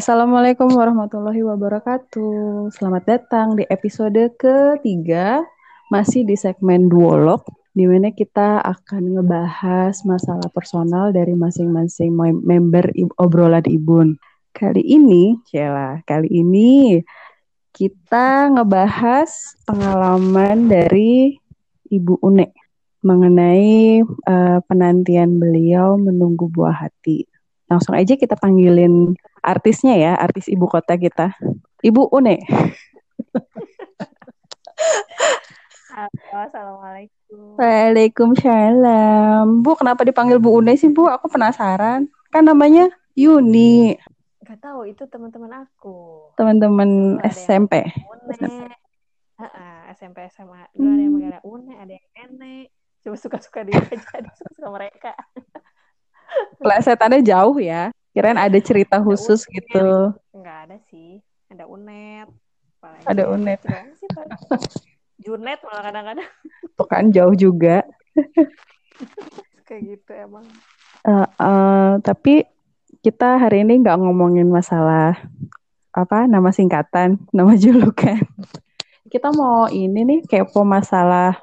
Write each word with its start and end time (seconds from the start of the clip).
Assalamualaikum 0.00 0.72
warahmatullahi 0.80 1.44
wabarakatuh. 1.44 2.72
Selamat 2.72 3.04
datang 3.04 3.52
di 3.52 3.68
episode 3.68 4.32
ketiga, 4.40 5.44
masih 5.92 6.24
di 6.24 6.40
segmen 6.40 6.88
duolog, 6.88 7.44
di 7.76 7.84
mana 7.84 8.08
kita 8.08 8.64
akan 8.64 9.20
ngebahas 9.20 10.00
masalah 10.08 10.48
personal 10.56 11.12
dari 11.12 11.36
masing-masing 11.36 12.16
member 12.16 12.88
obrolan 13.20 13.60
Ibun. 13.68 14.16
Kali 14.56 14.80
ini, 14.80 15.36
Cela, 15.44 16.00
kali 16.08 16.32
ini 16.32 17.04
kita 17.68 18.56
ngebahas 18.56 19.28
pengalaman 19.68 20.64
dari 20.64 21.36
Ibu 21.92 22.24
Une 22.24 22.48
mengenai 23.04 24.00
uh, 24.00 24.64
penantian 24.64 25.36
beliau 25.36 26.00
menunggu 26.00 26.48
buah 26.48 26.88
hati. 26.88 27.28
Langsung 27.68 27.94
aja 27.94 28.16
kita 28.16 28.34
panggilin 28.34 29.14
artisnya 29.40 29.96
ya, 29.96 30.12
artis 30.16 30.48
ibu 30.48 30.68
kota 30.68 30.96
kita. 30.96 31.36
Ibu 31.80 32.12
Une. 32.12 32.38
Halo, 35.90 36.08
Assalamualaikum. 36.32 37.56
Waalaikumsalam. 37.60 39.44
Bu, 39.64 39.76
kenapa 39.76 40.04
dipanggil 40.06 40.38
Bu 40.40 40.60
Une 40.60 40.76
sih, 40.76 40.88
Bu? 40.92 41.08
Aku 41.08 41.28
penasaran. 41.28 42.08
Kan 42.30 42.44
namanya 42.46 42.88
Yuni. 43.18 43.98
Gak 44.44 44.60
tahu, 44.62 44.86
itu 44.88 45.04
teman-teman 45.08 45.66
aku. 45.66 46.30
Teman-teman 46.36 47.18
SMP. 47.26 47.84
Une. 47.84 48.68
Uh, 49.40 49.44
uh, 49.44 49.78
SMP 49.96 50.28
SMA. 50.30 50.68
Dulu 50.76 50.84
hmm. 50.84 50.92
ada 50.92 51.00
yang 51.00 51.12
manggilnya 51.12 51.40
Une, 51.42 51.72
ada 51.74 51.92
yang 51.96 52.06
Nenek. 52.12 52.66
Cuma 53.00 53.16
suka-suka 53.16 53.64
dia 53.64 53.80
aja, 53.80 54.28
suka-suka 54.38 54.68
mereka. 54.68 55.16
Plesetannya 56.60 57.24
jauh 57.24 57.56
ya. 57.58 57.88
Kirain 58.10 58.38
ada 58.38 58.58
cerita 58.58 58.98
ada 58.98 59.06
khusus 59.06 59.46
unet. 59.46 59.54
gitu. 59.54 59.86
Enggak 60.34 60.58
ada 60.66 60.76
sih. 60.90 61.22
Ada 61.50 61.64
unet. 61.66 62.28
Apalagi 62.80 63.04
ada 63.06 63.22
unet. 63.30 63.60
Sih, 63.98 64.08
Junet 65.20 65.60
malah 65.60 65.82
kadang-kadang. 65.84 66.28
Tuh 66.76 66.88
kan 66.88 67.12
jauh 67.12 67.36
juga. 67.36 67.84
Kayak 69.68 69.82
gitu 69.96 70.10
emang. 70.16 70.44
Uh, 71.04 71.28
uh, 71.40 71.90
tapi 72.00 72.44
kita 73.00 73.40
hari 73.40 73.64
ini 73.64 73.80
nggak 73.80 74.00
ngomongin 74.00 74.48
masalah 74.48 75.16
apa 75.92 76.24
nama 76.24 76.48
singkatan, 76.50 77.20
nama 77.36 77.52
julukan. 77.54 78.20
Kita 79.12 79.28
mau 79.36 79.68
ini 79.68 80.00
nih 80.06 80.20
kepo 80.24 80.64
masalah 80.64 81.36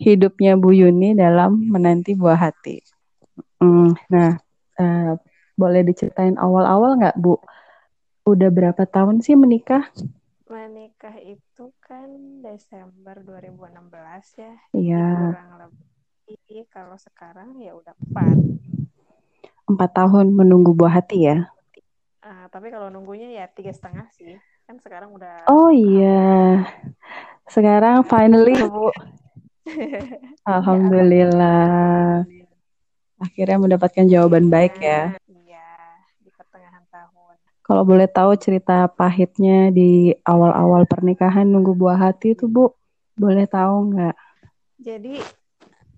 hidupnya 0.00 0.56
Bu 0.56 0.72
Yuni 0.72 1.12
dalam 1.12 1.68
menanti 1.68 2.14
buah 2.14 2.38
hati. 2.38 2.80
Mm, 3.58 3.90
nah, 4.08 4.38
uh, 4.78 5.12
boleh 5.58 5.82
diceritain 5.82 6.38
awal-awal 6.38 6.94
nggak 6.94 7.18
Bu? 7.18 7.42
Udah 8.22 8.48
berapa 8.54 8.86
tahun 8.86 9.18
sih 9.18 9.34
menikah? 9.34 9.90
Menikah 10.46 11.18
itu 11.18 11.74
kan 11.82 12.06
Desember 12.40 13.18
2016 13.20 14.38
ya. 14.38 14.54
Iya. 14.72 15.08
Kurang 15.34 15.50
lebih 15.66 16.64
kalau 16.70 16.94
sekarang 16.94 17.58
ya 17.58 17.74
udah 17.74 17.92
empat. 17.98 18.36
Empat 19.68 19.90
tahun 19.92 20.32
menunggu 20.32 20.72
buah 20.72 21.02
hati 21.02 21.26
ya? 21.26 21.50
Uh, 22.22 22.46
tapi 22.54 22.70
kalau 22.70 22.88
nunggunya 22.88 23.34
ya 23.34 23.44
tiga 23.50 23.74
setengah 23.74 24.06
sih. 24.14 24.38
Kan 24.64 24.78
sekarang 24.78 25.10
udah. 25.12 25.48
Oh 25.50 25.74
iya. 25.74 26.62
Sekarang 27.48 28.04
finally 28.04 28.54
Bu. 28.68 28.92
Alhamdulillah. 30.48 32.24
Ya, 32.24 32.48
Akhirnya 33.18 33.58
mendapatkan 33.58 34.06
jawaban 34.06 34.46
ya, 34.46 34.52
baik 34.52 34.74
ya. 34.78 35.02
Iya, 35.26 35.68
di 36.22 36.30
pertengahan 36.30 36.84
tahun. 36.86 37.36
Kalau 37.68 37.84
boleh 37.84 38.08
tahu 38.08 38.32
cerita 38.40 38.88
pahitnya 38.88 39.68
di 39.68 40.16
awal-awal 40.24 40.88
pernikahan 40.88 41.44
nunggu 41.44 41.76
buah 41.76 42.00
hati 42.00 42.32
itu 42.32 42.48
Bu, 42.48 42.72
boleh 43.12 43.44
tahu 43.44 43.92
nggak? 43.92 44.16
Jadi 44.80 45.20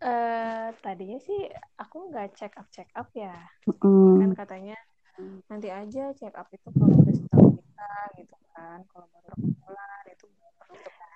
uh, 0.03 0.75
tadinya 0.83 1.15
sih 1.23 1.47
aku 1.79 2.11
nggak 2.11 2.35
check 2.35 2.59
up 2.59 2.67
check 2.75 2.91
up 2.99 3.07
ya, 3.15 3.31
mm. 3.71 4.19
kan 4.19 4.31
katanya 4.35 4.75
nanti 5.47 5.71
aja 5.71 6.11
check 6.19 6.35
up 6.35 6.51
itu 6.51 6.67
kalau 6.75 6.91
udah 6.91 7.15
setahun 7.15 7.55
kita 7.63 7.91
gitu 8.19 8.35
kan, 8.51 8.79
kalau 8.91 9.07
baru 9.15 9.37
bulan 9.39 10.03
itu 10.11 10.27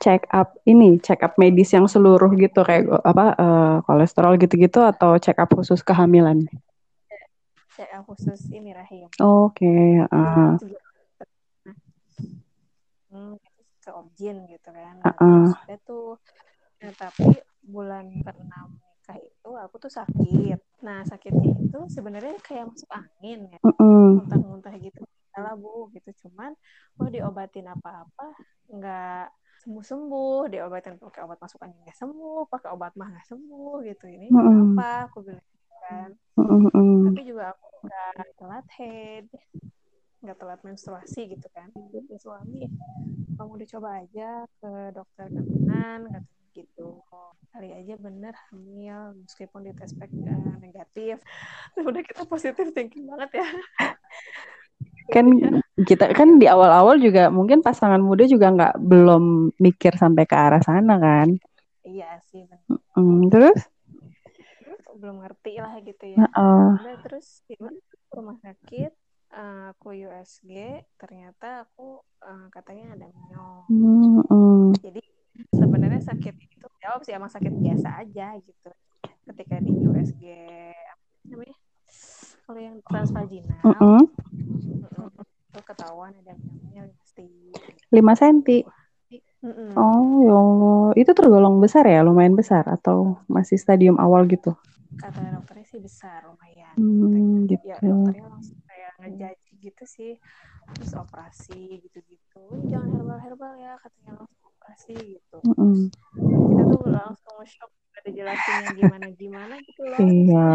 check 0.05 0.23
up 0.31 0.55
ini 0.69 1.01
check 1.01 1.25
up 1.25 1.35
medis 1.41 1.73
yang 1.73 1.89
seluruh 1.89 2.31
gitu 2.37 2.61
kayak 2.63 2.85
apa 3.03 3.27
uh, 3.41 3.77
kolesterol 3.89 4.39
gitu-gitu 4.39 4.85
atau 4.87 5.19
check 5.19 5.41
up 5.41 5.51
khusus 5.51 5.83
kehamilan? 5.83 6.47
Up 7.83 8.05
khusus 8.07 8.41
ini 8.55 8.71
rahim. 8.71 9.11
Oke. 9.19 9.67
Okay, 9.67 10.07
uh. 10.15 10.55
Hmm, 13.11 13.39
ke 13.83 13.91
objin 13.91 14.47
gitu 14.51 14.69
kan. 14.71 14.97
Uh 15.03 15.11
-uh. 15.19 15.77
Tuh, 15.87 16.19
nah, 16.83 16.95
tapi 16.95 17.35
bulan 17.65 18.11
keenam 18.23 18.79
nikah 19.05 19.21
itu 19.21 19.51
aku 19.61 19.75
tuh 19.77 19.93
sakit. 19.93 20.59
Nah 20.81 21.05
sakitnya 21.05 21.53
itu 21.61 21.79
sebenarnya 21.93 22.41
kayak 22.41 22.73
masuk 22.73 22.89
angin 22.89 23.53
ya, 23.53 23.59
muntah-muntah 23.61 24.75
gitu. 24.81 25.05
Salah 25.29 25.53
bu, 25.59 25.93
gitu 25.93 26.09
cuman 26.25 26.57
mau 26.97 27.11
diobatin 27.13 27.69
apa-apa 27.69 28.33
nggak 28.73 29.27
sembuh-sembuh 29.67 30.49
diobatin 30.49 30.97
pakai 30.97 31.21
obat 31.27 31.39
masukan 31.43 31.69
nggak 31.85 31.97
sembuh 31.97 32.47
pakai 32.49 32.69
obat 32.71 32.93
mah 32.95 33.09
nggak 33.13 33.27
sembuh 33.33 33.77
gitu 33.83 34.05
ini 34.13 34.29
mm 34.29 34.37
-hmm. 34.37 34.77
apa 34.77 34.89
aku 35.09 35.25
bilang 35.25 35.47
kan. 35.85 36.09
Mm 36.35 36.47
-hmm. 36.67 37.01
tapi 37.13 37.23
juga 37.29 37.45
aku 37.55 37.67
nggak 37.85 38.15
telat 38.41 38.67
head 38.81 39.27
nggak 40.25 40.39
telat 40.41 40.61
menstruasi 40.65 41.21
gitu 41.37 41.47
kan. 41.53 41.69
Jadi 41.93 42.17
suami 42.17 42.65
kamu 43.37 43.61
dicoba 43.61 44.01
aja 44.01 44.49
ke 44.49 44.73
dokter 44.97 45.29
kandungan 45.29 46.01
kata 46.09 46.35
gitu. 46.55 47.03
Kali 47.53 47.71
aja 47.71 47.95
bener 47.99 48.35
hamil 48.51 49.21
meskipun 49.21 49.69
di 49.69 49.73
tes 49.77 49.93
uh, 49.93 50.57
negatif. 50.63 51.21
Udah 51.89 52.03
kita 52.03 52.25
positif 52.25 52.73
thinking 52.73 53.05
banget 53.11 53.45
ya. 53.45 53.49
Kan 55.13 55.29
kita 55.85 56.17
kan 56.17 56.41
di 56.41 56.49
awal-awal 56.49 56.97
juga 56.97 57.29
mungkin 57.29 57.61
pasangan 57.61 58.01
muda 58.01 58.25
juga 58.25 58.49
nggak 58.49 58.81
belum 58.81 59.53
mikir 59.61 60.01
sampai 60.01 60.25
ke 60.25 60.33
arah 60.33 60.65
sana 60.65 60.97
kan? 60.97 61.29
Iya 61.85 62.17
sih 62.33 62.49
mm, 62.73 63.29
terus 63.29 63.69
belum 64.99 65.23
ngerti 65.25 65.59
lah 65.61 65.75
gitu 65.83 66.05
ya 66.15 66.27
uh 66.35 66.75
Udah, 66.79 66.97
terus 67.03 67.43
di 67.51 67.55
rumah 68.11 68.39
sakit 68.41 68.93
uh, 69.35 69.75
aku 69.75 69.95
USG 69.95 70.83
ternyata 70.99 71.67
aku 71.67 72.03
uh, 72.23 72.47
katanya 72.55 72.95
ada 72.95 73.07
miom 73.11 73.65
mm, 73.71 74.21
mm. 74.31 74.67
jadi 74.79 75.03
sebenarnya 75.51 76.03
sakit 76.03 76.35
itu 76.39 76.67
jawab 76.83 77.01
sih 77.03 77.15
emang 77.15 77.33
sakit 77.33 77.51
biasa 77.51 77.89
aja 78.01 78.39
gitu 78.39 78.71
ketika 79.33 79.57
di 79.59 79.73
USG 79.73 80.23
apa 80.73 81.05
namanya 81.27 81.57
kalau 82.45 82.61
yang 82.61 82.77
transvaginal 82.85 83.61
mm 83.65 83.77
-hmm 83.79 84.03
itu 85.55 85.63
ketahuan 85.63 86.11
ada 86.19 86.35
miomnya 86.35 86.91
5 86.91 87.15
senti. 87.15 87.31
5 87.95 88.19
senti. 88.19 88.59
Oh, 89.79 90.27
ya 90.27 90.35
Allah. 90.35 90.91
Itu 90.99 91.15
tergolong 91.15 91.63
besar 91.63 91.87
ya? 91.87 92.03
Lumayan 92.03 92.35
besar 92.35 92.67
atau 92.67 93.23
masih 93.31 93.55
stadium 93.55 94.03
awal 94.03 94.27
gitu? 94.27 94.59
Kata 95.05 95.21
dokternya 95.37 95.67
sih 95.69 95.81
besar, 95.85 96.25
lumayan. 96.25 96.75
Hmm, 96.81 97.45
gitu. 97.45 97.61
Ya, 97.69 97.77
dokternya 97.77 98.25
langsung 98.33 98.57
kayak 98.65 98.93
ngejaji 99.05 99.53
gitu 99.61 99.85
sih. 99.85 100.13
Terus 100.73 100.93
operasi 100.97 101.85
gitu-gitu. 101.85 102.45
Jangan 102.73 102.89
herbal-herbal 102.97 103.53
ya, 103.61 103.77
katanya 103.85 104.25
langsung 104.25 104.49
operasi 104.49 104.97
gitu. 105.21 105.37
Mm 105.45 105.55
-mm. 105.61 105.77
Kita 106.25 106.63
tuh 106.73 106.83
langsung 106.89 107.37
shock 107.45 107.69
ada 108.05 108.11
jelasinnya 108.11 108.71
gimana 108.75 109.07
gimana 109.15 109.55
gitu 109.61 109.83
loh. 109.87 109.99
Iya, 110.03 110.51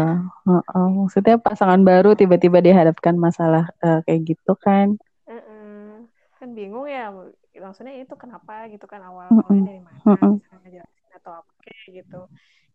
uh, 0.46 0.60
uh, 0.60 0.88
maksudnya 0.92 1.40
pasangan 1.40 1.80
baru 1.82 2.12
tiba-tiba 2.12 2.60
dihadapkan 2.60 3.16
masalah 3.16 3.70
uh, 3.80 4.04
kayak 4.04 4.34
gitu 4.34 4.52
kan? 4.60 5.00
Uh 5.24 5.34
-uh. 5.34 5.90
Kan 6.36 6.52
bingung 6.52 6.86
ya, 6.86 7.08
langsungnya 7.56 7.96
itu 7.96 8.14
kenapa 8.14 8.68
gitu 8.68 8.84
kan 8.84 9.00
awal 9.02 9.30
awalnya 9.30 9.62
dari 9.66 9.80
mana, 9.82 9.98
uh 10.04 10.12
-uh. 10.14 10.34
ngejelasin 10.62 11.10
atau 11.16 11.32
apa 11.40 11.50
kayak 11.64 12.04
gitu. 12.04 12.20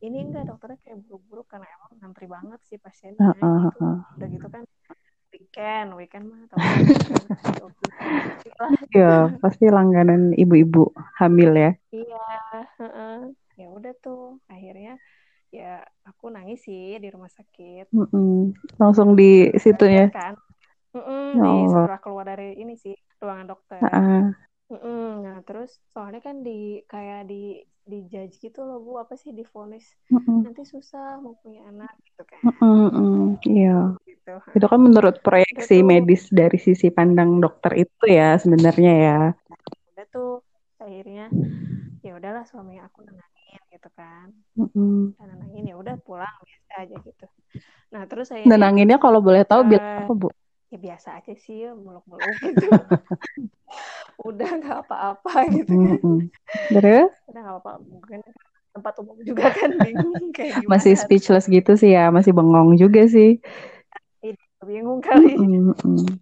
Ini 0.05 0.29
enggak 0.29 0.53
dokternya 0.53 0.77
kayak 0.85 1.01
buru-buru 1.09 1.41
karena 1.49 1.65
emang 1.65 1.97
ngantri 1.97 2.29
banget 2.29 2.61
sih 2.69 2.77
pasiennya. 2.77 3.17
Uh 3.17 3.33
-uh. 3.41 3.73
gitu. 3.73 3.89
Udah 4.21 4.29
gitu 4.29 4.47
kan 4.53 4.63
weekend, 5.33 5.89
weekend 5.97 6.29
mah 6.29 6.45
tahu 6.47 6.61
Iya, 8.95 9.35
pasti 9.41 9.65
langganan 9.67 10.31
ibu-ibu 10.37 10.93
hamil 11.17 11.51
ya. 11.57 11.71
Iya, 11.89 12.21
uh 12.79 12.85
-uh 12.85 13.33
ya 13.55 13.67
udah 13.71 13.93
tuh 14.03 14.39
akhirnya 14.51 14.99
ya 15.51 15.79
aku 16.03 16.27
nangis 16.27 16.67
sih 16.67 16.99
di 16.99 17.07
rumah 17.07 17.31
sakit 17.31 17.87
mm 17.95 18.07
-mm. 18.11 18.39
langsung 18.75 19.15
di 19.15 19.47
situ 19.55 19.87
ya 19.87 20.11
kan 20.11 20.35
mm 20.91 20.99
-mm, 20.99 21.27
di 21.39 21.51
setelah 21.71 22.01
keluar 22.03 22.25
dari 22.27 22.59
ini 22.59 22.75
sih 22.75 22.95
ruangan 23.23 23.55
dokter 23.55 23.79
uh 23.79 23.87
-uh. 23.87 24.21
Mm 24.65 24.79
-mm. 24.81 25.07
nah 25.21 25.37
terus 25.45 25.77
soalnya 25.93 26.21
kan 26.25 26.41
di 26.41 26.81
kayak 26.89 27.29
di 27.29 27.61
di 27.85 28.01
judge 28.09 28.41
gitu 28.41 28.65
loh 28.65 28.81
bu 28.81 28.97
apa 28.97 29.13
sih 29.13 29.29
difonis 29.29 29.85
nanti 30.09 30.65
susah 30.65 31.21
mau 31.21 31.37
punya 31.37 31.69
anak 31.69 31.93
gitu 32.01 32.25
kan 32.25 32.41
iya 33.45 33.93
gitu 34.25 34.57
Itu 34.57 34.65
kan 34.65 34.79
menurut 34.81 35.21
proyeksi 35.21 35.85
medis 35.85 36.25
dari 36.33 36.57
sisi 36.57 36.89
pandang 36.89 37.37
dokter 37.37 37.85
itu 37.85 38.05
ya 38.09 38.41
sebenarnya 38.41 38.93
ya. 38.97 39.19
Udah 39.93 40.05
tuh 40.09 40.41
akhirnya 40.81 41.29
ya 42.01 42.11
udahlah 42.17 42.45
suami 42.49 42.81
aku 42.81 43.05
nenangin 43.05 43.61
gitu 43.69 43.89
kan. 43.93 44.33
Mm-hmm. 44.57 45.21
Nenangin 45.21 45.63
ya 45.69 45.75
udah 45.77 45.95
pulang 46.01 46.35
biasa 46.41 46.73
aja 46.85 46.95
gitu. 47.05 47.25
Nah 47.93 48.01
terus 48.09 48.33
saya 48.33 48.43
nenanginnya 48.49 48.97
kalau 48.97 49.21
boleh 49.21 49.45
tahu 49.45 49.61
uh, 49.61 49.67
bilang 49.69 50.09
apa 50.09 50.13
bu? 50.13 50.29
Ya 50.73 50.77
biasa 50.81 51.21
aja 51.21 51.33
sih 51.37 51.69
meluk-meluk 51.71 52.35
gitu. 52.41 52.67
udah 54.29 54.49
nggak 54.59 54.79
apa-apa 54.87 55.33
gitu 55.53 55.71
kan. 55.71 55.99
Mm-hmm. 55.99 56.17
Terus? 56.73 57.11
Udah 57.29 57.41
nggak 57.41 57.55
apa-apa 57.61 57.73
mungkin 57.85 58.19
tempat 58.75 58.93
umum 58.99 59.17
juga 59.23 59.53
kan 59.55 59.71
bingung 59.79 60.29
kayak 60.35 60.65
gimana. 60.65 60.71
Masih 60.75 60.93
speechless 60.99 61.47
gitu 61.47 61.79
sih 61.79 61.95
ya, 61.95 62.11
masih 62.11 62.35
bengong 62.35 62.75
juga 62.75 63.07
sih. 63.07 63.39
Bingung 64.65 64.99
kali. 65.03 65.37
Mm-hmm. 65.37 66.17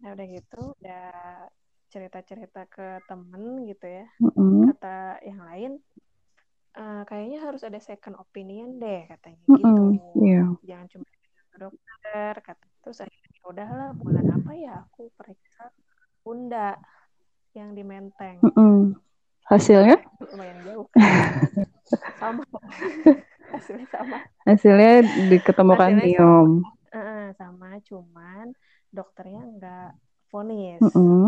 nah 0.00 0.16
udah 0.16 0.26
gitu 0.32 0.60
udah 0.80 1.12
cerita-cerita 1.90 2.70
ke 2.70 3.02
temen 3.10 3.66
gitu 3.66 3.84
ya 3.84 4.06
mm-hmm. 4.22 4.70
kata 4.74 5.18
yang 5.26 5.40
lain 5.42 5.72
uh, 6.78 7.02
kayaknya 7.04 7.38
harus 7.42 7.62
ada 7.66 7.82
second 7.82 8.14
opinion 8.16 8.78
deh 8.78 9.10
katanya 9.10 9.42
mm-hmm. 9.50 9.86
gitu 9.98 10.22
yeah. 10.22 10.48
jangan 10.62 10.86
cuma 10.86 11.06
dokter 11.58 12.34
kata 12.44 12.66
terus 12.80 12.98
akhirnya 13.02 13.30
ya 13.34 13.44
udahlah 13.48 13.88
bulan 13.96 14.26
apa 14.30 14.52
ya 14.56 14.74
aku 14.86 15.10
periksa 15.16 15.68
bunda 16.20 16.76
yang 17.56 17.74
di 17.74 17.82
Menteng. 17.82 18.38
Mm-hmm. 18.46 18.94
hasilnya? 19.50 19.98
Lumayan 20.22 20.58
jauh. 20.62 20.86
Kan? 20.94 21.02
sama. 22.22 22.44
Hasilnya 23.50 23.86
sama. 23.90 24.16
Hasilnya 24.46 25.02
diketemukan 25.26 25.98
miom 25.98 26.62
uh, 26.94 27.26
sama 27.34 27.78
cuman 27.86 28.54
dokternya 28.90 29.42
nggak 29.58 29.90
vonis. 30.30 30.78
Mm 30.82 30.90
-hmm. 30.94 31.26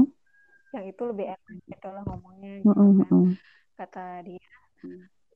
yang 0.72 0.84
itu 0.88 1.02
lebih 1.04 1.26
enak 1.28 1.56
gitu 1.68 1.88
lah 1.92 2.02
ngomongnya 2.08 2.64
gitu 2.64 2.72
mm 2.72 2.80
-hmm. 2.80 3.02
kan 3.04 3.24
kata 3.76 4.06
dia 4.24 4.40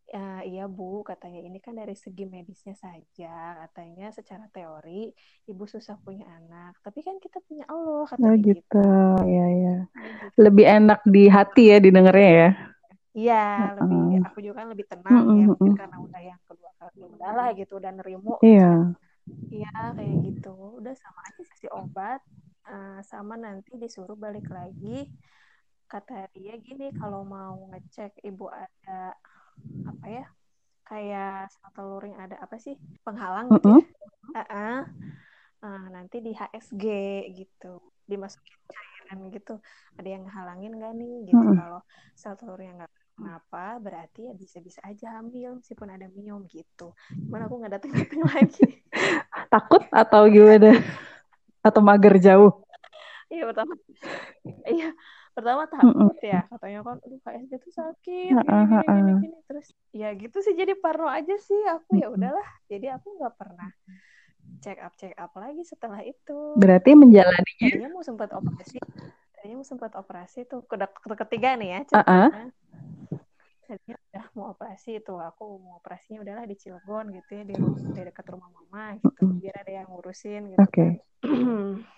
ya, 0.06 0.42
iya 0.46 0.64
bu 0.70 1.02
katanya 1.02 1.42
ini 1.42 1.58
kan 1.58 1.74
dari 1.74 1.98
segi 1.98 2.24
medisnya 2.26 2.74
saja 2.78 3.58
katanya 3.66 4.14
secara 4.14 4.46
teori 4.54 5.10
ibu 5.50 5.64
susah 5.66 5.98
punya 5.98 6.26
anak 6.30 6.78
tapi 6.82 7.02
kan 7.02 7.18
kita 7.18 7.42
punya 7.42 7.66
Allah 7.66 8.06
katanya 8.06 8.30
oh, 8.30 8.36
gitu. 8.38 8.54
gitu 8.62 8.86
ya 9.26 9.46
ya 9.50 9.76
gitu. 9.90 10.26
lebih 10.46 10.66
enak 10.66 11.00
di 11.06 11.22
hati 11.26 11.62
ya 11.74 11.78
didengarnya 11.82 12.32
ya 12.32 12.50
Iya, 13.16 13.72
uh, 13.80 13.80
lebih 13.80 14.28
aku 14.28 14.38
juga 14.44 14.60
kan 14.60 14.66
lebih 14.76 14.86
tenang 14.92 15.24
uh, 15.24 15.32
ya 15.32 15.44
mungkin 15.48 15.72
karena 15.72 15.96
udah 16.04 16.20
yang 16.20 16.40
kedua 16.44 16.70
kali 16.76 17.00
udahlah 17.00 17.48
gitu 17.56 17.72
udah 17.80 17.92
nerimo. 17.96 18.36
Iya. 18.44 18.92
Iya 19.48 19.76
kayak 19.96 20.16
gitu. 20.20 20.52
Udah 20.76 20.92
sama 21.00 21.24
aja 21.24 21.42
kasih 21.48 21.72
obat 21.72 22.20
uh, 22.68 23.00
sama 23.00 23.40
nanti 23.40 23.72
disuruh 23.80 24.20
balik 24.20 24.44
lagi. 24.52 25.08
Kata 25.88 26.28
dia 26.36 26.60
gini 26.60 26.92
kalau 26.92 27.24
mau 27.24 27.56
ngecek 27.72 28.20
ibu 28.20 28.52
ada 28.52 29.16
apa 29.86 30.06
ya? 30.06 30.24
Kayak 30.86 31.50
sel 31.50 31.68
telur 31.74 32.02
yang 32.06 32.20
ada 32.22 32.36
apa 32.38 32.56
sih? 32.56 32.78
Penghalang 33.02 33.50
gitu. 33.50 33.68
-uh. 33.68 33.82
Ya? 33.82 33.84
Uh 34.30 34.40
-uh. 34.42 34.78
Uh, 35.64 35.84
nanti 35.90 36.22
di 36.22 36.32
HSG 36.36 36.84
gitu. 37.34 37.82
Dimasukin 38.06 38.58
cairan 38.70 39.30
gitu. 39.34 39.58
Ada 39.98 40.08
yang 40.08 40.24
halangin 40.30 40.78
gak 40.78 40.94
nih 40.94 41.30
gitu 41.30 41.42
uh 41.42 41.50
-uh. 41.50 41.56
kalau 41.58 41.80
sel 42.14 42.38
telurnya 42.38 42.84
nggak 42.84 42.92
kenapa 43.16 43.80
berarti 43.80 44.28
ya 44.28 44.32
bisa-bisa 44.36 44.84
aja 44.84 45.16
hamil 45.18 45.56
meskipun 45.56 45.88
ada 45.88 46.04
miom 46.12 46.44
gitu 46.52 46.92
cuman 47.26 47.48
aku 47.48 47.54
nggak 47.64 47.72
datang 47.80 47.92
datang 47.96 48.22
lagi 48.36 48.84
takut 49.48 49.82
atau 49.88 50.28
gimana 50.28 50.76
atau 51.64 51.80
mager 51.80 52.20
jauh 52.20 52.52
iya 53.32 53.48
pertama 53.48 53.72
iya 54.68 54.92
pertama 55.36 55.68
takut 55.68 56.16
ya 56.24 56.48
katanya 56.48 56.80
kan 56.80 56.96
aduh 57.04 57.20
KSD 57.20 57.52
tuh 57.60 57.72
sakit 57.76 58.32
gini, 58.32 58.40
gini, 58.40 58.76
gini, 58.88 59.12
gini. 59.20 59.38
terus 59.44 59.66
ya 59.92 60.08
gitu 60.16 60.40
sih 60.40 60.56
jadi 60.56 60.72
parno 60.80 61.12
aja 61.12 61.36
sih 61.36 61.60
aku 61.68 62.00
ya 62.00 62.08
udahlah 62.08 62.48
jadi 62.72 62.96
aku 62.96 63.20
nggak 63.20 63.34
pernah 63.36 63.68
check 64.64 64.80
up 64.80 64.96
check 64.96 65.12
up 65.18 65.34
lagi 65.34 65.60
setelah 65.66 66.00
itu. 66.06 66.54
Berarti 66.54 66.94
menjalaninya? 66.94 67.66
Tadinya 67.66 67.90
mau 67.92 68.04
sempat 68.06 68.30
operasi 68.30 68.78
tadinya 69.34 69.58
mau 69.60 69.68
sempat 69.68 69.92
operasi 69.98 70.48
tuh 70.48 70.64
ke 70.64 70.78
ketiga 71.26 71.58
nih 71.58 71.68
ya 71.68 71.80
ceritanya. 71.84 72.46
-uh 72.46 72.50
tadinya 73.66 73.98
udah 73.98 74.26
mau 74.38 74.46
operasi 74.54 75.02
itu 75.02 75.14
aku 75.18 75.58
mau 75.58 75.82
operasinya 75.82 76.22
udahlah 76.22 76.46
di 76.46 76.54
Cilegon 76.54 77.10
gitu 77.10 77.30
ya 77.34 77.42
di, 77.42 77.54
di 77.58 78.00
dekat 78.06 78.26
rumah 78.30 78.50
mama 78.54 78.94
gitu 79.02 79.26
biar 79.42 79.66
ada 79.66 79.72
yang 79.82 79.86
ngurusin 79.90 80.54
gitu 80.54 80.62
okay. 80.62 81.02
kan 81.20 81.82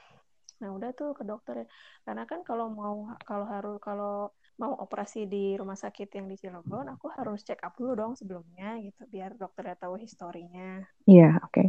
nah 0.58 0.70
udah 0.75 0.90
tuh 0.94 1.14
ke 1.14 1.22
dokter 1.22 1.66
karena 2.02 2.26
kan 2.26 2.43
kalau 2.43 2.66
mau 2.70 3.14
kalau 3.22 3.46
harus 3.46 3.76
kalau 3.78 4.34
mau 4.58 4.75
operasi 4.75 5.31
di 5.31 5.55
rumah 5.55 5.78
sakit 5.78 6.19
yang 6.19 6.26
di 6.26 6.34
Cilegon 6.34 6.90
aku 6.90 7.06
harus 7.14 7.46
check 7.46 7.62
up 7.62 7.78
dulu 7.78 7.94
dong 7.94 8.12
sebelumnya 8.19 8.75
gitu 8.82 9.06
biar 9.06 9.38
dokternya 9.38 9.78
tahu 9.78 9.94
historinya 9.99 10.82
iya 11.06 11.34
yeah, 11.34 11.34
oke 11.40 11.55
okay 11.55 11.69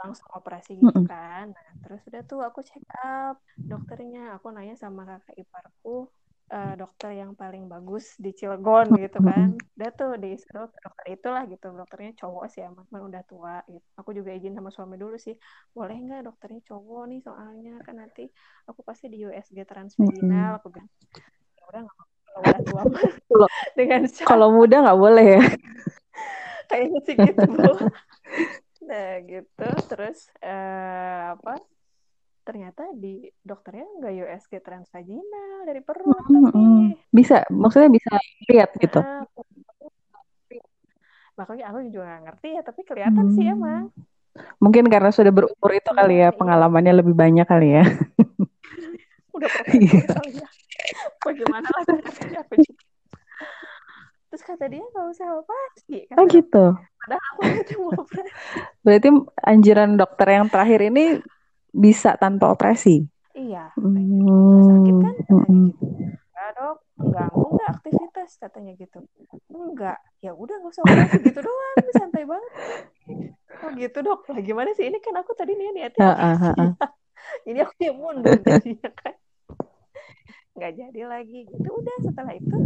langsung 0.00 0.28
operasi 0.34 0.80
gitu 0.80 0.90
mm 0.90 1.04
-mm. 1.04 1.08
kan. 1.08 1.44
Nah, 1.52 1.68
terus 1.84 2.00
udah 2.08 2.22
tuh 2.26 2.40
aku 2.44 2.60
check 2.64 2.84
up 3.04 3.36
dokternya, 3.56 4.36
aku 4.36 4.50
nanya 4.52 4.74
sama 4.76 5.06
kakak 5.06 5.36
iparku, 5.40 6.08
uh, 6.50 6.74
dokter 6.74 7.14
yang 7.14 7.32
paling 7.38 7.70
bagus 7.70 8.18
di 8.18 8.34
Cilegon 8.34 8.90
gitu 8.98 9.18
kan. 9.22 9.54
Udah 9.78 9.90
tuh 9.94 10.12
di 10.18 10.34
dokter, 10.36 10.80
dokter 10.82 11.04
itulah 11.14 11.42
gitu 11.46 11.66
dokternya 11.72 12.12
cowok 12.18 12.44
sih 12.50 12.60
emang 12.66 12.86
udah 12.90 13.22
tua 13.24 13.62
gitu. 13.70 13.86
Aku 13.96 14.10
juga 14.10 14.34
izin 14.34 14.58
sama 14.58 14.68
suami 14.74 14.98
dulu 14.98 15.16
sih 15.16 15.34
boleh 15.72 15.96
nggak 15.96 16.26
dokternya 16.26 16.60
cowok 16.66 17.02
nih 17.08 17.20
soalnya 17.22 17.74
kan 17.86 17.94
nanti 18.02 18.26
aku 18.66 18.82
pasti 18.82 19.06
di 19.08 19.22
USG 19.22 19.64
transvaginal 19.64 20.58
aku 20.58 20.68
bilang. 20.74 20.90
Ya 21.56 21.64
udah 21.70 21.80
nggak 21.86 21.96
kalau 22.30 22.42
udah 22.46 22.60
tua 22.66 22.82
dengan 23.78 24.00
kalau 24.26 24.48
muda 24.54 24.76
nggak 24.82 25.00
boleh 25.00 25.26
ya? 25.38 25.44
Kayaknya 26.70 27.00
sih 27.06 27.14
gitu. 27.14 27.46
Nah 28.90 29.22
gitu. 29.22 29.68
Terus 29.86 30.26
uh, 30.42 31.38
apa 31.38 31.62
ternyata 32.40 32.88
di 32.96 33.28
dokternya 33.44 33.86
nggak 34.00 34.14
USG 34.26 34.52
transvaginal 34.64 35.68
dari 35.68 35.80
perut 35.84 36.24
mm 36.26 36.32
-hmm. 36.32 36.44
tapi 36.50 36.62
bisa 37.12 37.44
maksudnya 37.52 37.90
bisa 37.92 38.12
lihat 38.48 38.70
gitu. 38.80 39.00
Nah, 39.00 39.26
makanya 41.40 41.72
aku 41.72 41.78
juga 41.88 42.04
gak 42.04 42.22
ngerti 42.28 42.48
ya 42.52 42.60
tapi 42.60 42.80
kelihatan 42.84 43.26
hmm. 43.32 43.34
sih 43.34 43.46
emang. 43.48 43.88
Mungkin 44.60 44.84
karena 44.92 45.10
sudah 45.10 45.32
berumur 45.32 45.70
itu 45.72 45.90
kali 45.90 46.20
ya 46.20 46.28
iya. 46.28 46.36
pengalamannya 46.36 47.00
lebih 47.00 47.16
banyak 47.16 47.48
kali 47.48 47.80
ya. 47.80 47.84
Udah 49.36 49.48
pernah 49.48 49.74
iya. 49.80 50.04
ya. 50.28 50.48
Bagaimana 51.24 51.66
lah 51.66 51.82
aku 52.44 52.54
juga. 52.60 52.84
Terus 54.30 54.42
kata 54.46 54.64
dia 54.70 54.84
nggak 54.84 55.06
usah 55.10 55.26
operasi 55.42 55.96
oh 56.14 56.24
gitu. 56.30 56.64
Padahal 56.76 57.24
aku 57.34 57.42
itu 57.58 57.74
mau 57.82 57.92
operasi 57.98 58.30
berarti 58.84 59.08
anjuran 59.42 59.90
dokter 59.98 60.26
yang 60.30 60.46
terakhir 60.46 60.80
ini 60.86 61.18
bisa 61.70 62.18
tanpa 62.18 62.50
operasi? 62.52 63.06
Iya. 63.34 63.70
Hmm. 63.78 64.66
Sakit 64.66 64.94
kan 65.00 65.14
katanya 65.16 65.60
gitu. 65.70 65.86
Enggak 66.30 66.50
dok, 66.56 66.78
mengganggu 66.98 67.44
nggak 67.56 67.70
aktivitas 67.70 68.30
katanya 68.40 68.72
gitu. 68.76 68.98
Enggak, 69.50 69.98
ya 70.18 70.32
udah 70.34 70.54
nggak 70.58 70.72
usah 70.74 70.82
operasi 70.84 71.16
gitu 71.22 71.40
doang, 71.40 71.76
santai 72.00 72.24
banget. 72.26 72.52
Oh 73.60 73.70
gitu 73.76 73.98
dok, 74.02 74.20
lah 74.28 74.40
gimana 74.40 74.70
sih 74.74 74.88
ini 74.88 74.98
kan 74.98 75.14
aku 75.20 75.32
tadi 75.36 75.52
nih 75.54 75.70
niatnya. 75.70 76.00
Uh, 76.00 76.10
uh, 76.10 76.36
uh, 76.42 76.54
uh. 76.64 76.72
Jadi 77.46 77.58
aku 77.62 77.74
yang 77.84 77.96
mundur 78.00 78.38
jadinya 78.42 78.90
kan. 78.96 79.14
Nggak 80.56 80.72
jadi 80.76 81.00
lagi 81.06 81.40
gitu. 81.46 81.68
Udah 81.70 81.96
setelah 82.02 82.34
itu 82.34 82.56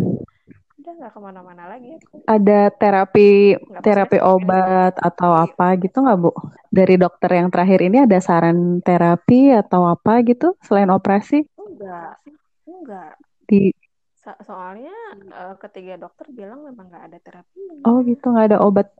udah 0.84 1.00
nggak 1.00 1.12
ke 1.16 1.20
mana-mana 1.24 1.64
lagi 1.64 1.96
aku. 1.96 2.28
Ada 2.28 2.68
terapi 2.76 3.56
gak 3.56 3.80
terapi 3.80 4.18
obat 4.20 4.92
atau 5.00 5.32
apa 5.32 5.80
gitu 5.80 6.04
nggak 6.04 6.18
bu? 6.20 6.30
Dari 6.68 7.00
dokter 7.00 7.40
yang 7.40 7.48
terakhir 7.48 7.80
ini 7.88 8.04
ada 8.04 8.20
saran 8.20 8.84
terapi 8.84 9.48
atau 9.56 9.88
apa 9.88 10.20
gitu 10.28 10.52
selain 10.60 10.92
operasi? 10.92 11.48
Enggak, 11.56 12.20
enggak. 12.68 13.16
Di 13.48 13.72
so 14.12 14.36
soalnya 14.44 14.92
uh, 15.32 15.56
ketiga 15.56 15.96
dokter 15.96 16.28
bilang 16.28 16.60
memang 16.68 16.92
nggak 16.92 17.04
ada 17.08 17.18
terapi. 17.24 17.60
Oh 17.88 18.04
gitu 18.04 18.28
nggak 18.28 18.52
ada 18.52 18.58
obat 18.60 18.92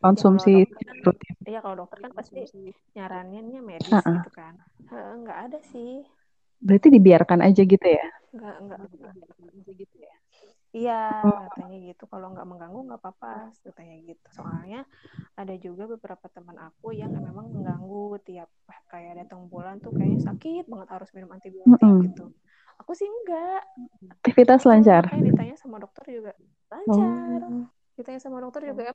konsumsi 0.00 0.64
ya, 0.64 0.92
rutin. 1.04 1.34
Iya 1.44 1.60
kalau 1.60 1.84
dokter 1.84 2.08
kan 2.08 2.16
pasti 2.16 2.40
nyarannya 2.96 3.60
medis 3.60 3.92
uh 3.92 4.00
-uh. 4.00 4.16
gitu 4.16 4.32
kan. 4.32 4.56
Nggak 5.20 5.38
ada 5.44 5.58
sih. 5.60 6.08
Berarti 6.56 6.88
dibiarkan 6.88 7.44
aja 7.44 7.60
gitu 7.68 7.84
ya? 7.84 8.06
Enggak, 8.32 8.56
enggak, 8.64 8.78
enggak, 8.80 9.12
enggak 9.12 9.74
gitu 9.76 9.96
ya. 10.00 10.16
Iya, 10.72 11.20
oh. 11.20 11.36
katanya 11.52 11.78
gitu. 11.84 12.04
Kalau 12.08 12.32
nggak 12.32 12.48
mengganggu 12.48 12.80
nggak 12.88 13.00
apa-apa, 13.04 13.52
katanya 13.60 13.96
gitu. 14.08 14.26
Soalnya 14.32 14.88
ada 15.36 15.54
juga 15.60 15.84
beberapa 15.84 16.26
teman 16.32 16.56
aku 16.56 16.96
yang 16.96 17.12
memang 17.12 17.52
mengganggu 17.52 18.16
tiap 18.24 18.48
kayak 18.88 19.20
datang 19.24 19.52
bulan 19.52 19.84
tuh 19.84 19.92
kayaknya 19.92 20.32
sakit 20.32 20.64
banget 20.64 20.88
harus 20.88 21.08
minum 21.12 21.28
antibiotik 21.28 21.68
mm 21.76 21.76
-hmm. 21.76 22.04
gitu. 22.08 22.24
Aku 22.80 22.96
sih 22.96 23.04
enggak. 23.04 23.62
Aktivitas 24.24 24.64
lancar. 24.64 25.12
Kayak 25.12 25.24
ditanya 25.28 25.56
sama 25.60 25.76
dokter 25.76 26.04
juga 26.08 26.32
lancar. 26.72 27.40
Oh. 27.44 27.68
Ditanya 28.00 28.20
sama 28.24 28.40
dokter 28.40 28.64
juga 28.64 28.88
ya 28.88 28.94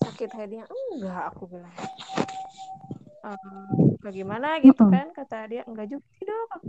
sakit 0.00 0.30
headnya 0.32 0.64
enggak 0.66 1.22
aku 1.32 1.44
bilang. 1.48 1.76
um, 3.20 3.96
bagaimana 4.00 4.56
gitu 4.64 4.88
kan 4.88 5.12
kata 5.12 5.44
dia 5.44 5.62
enggak 5.68 5.92
juga 5.92 6.08
sih 6.16 6.24
dok 6.24 6.48
aku, 6.56 6.68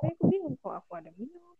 aku 0.00 0.22
bingung 0.32 0.56
kok 0.56 0.80
aku 0.80 0.96
ada 0.96 1.12
minum 1.12 1.52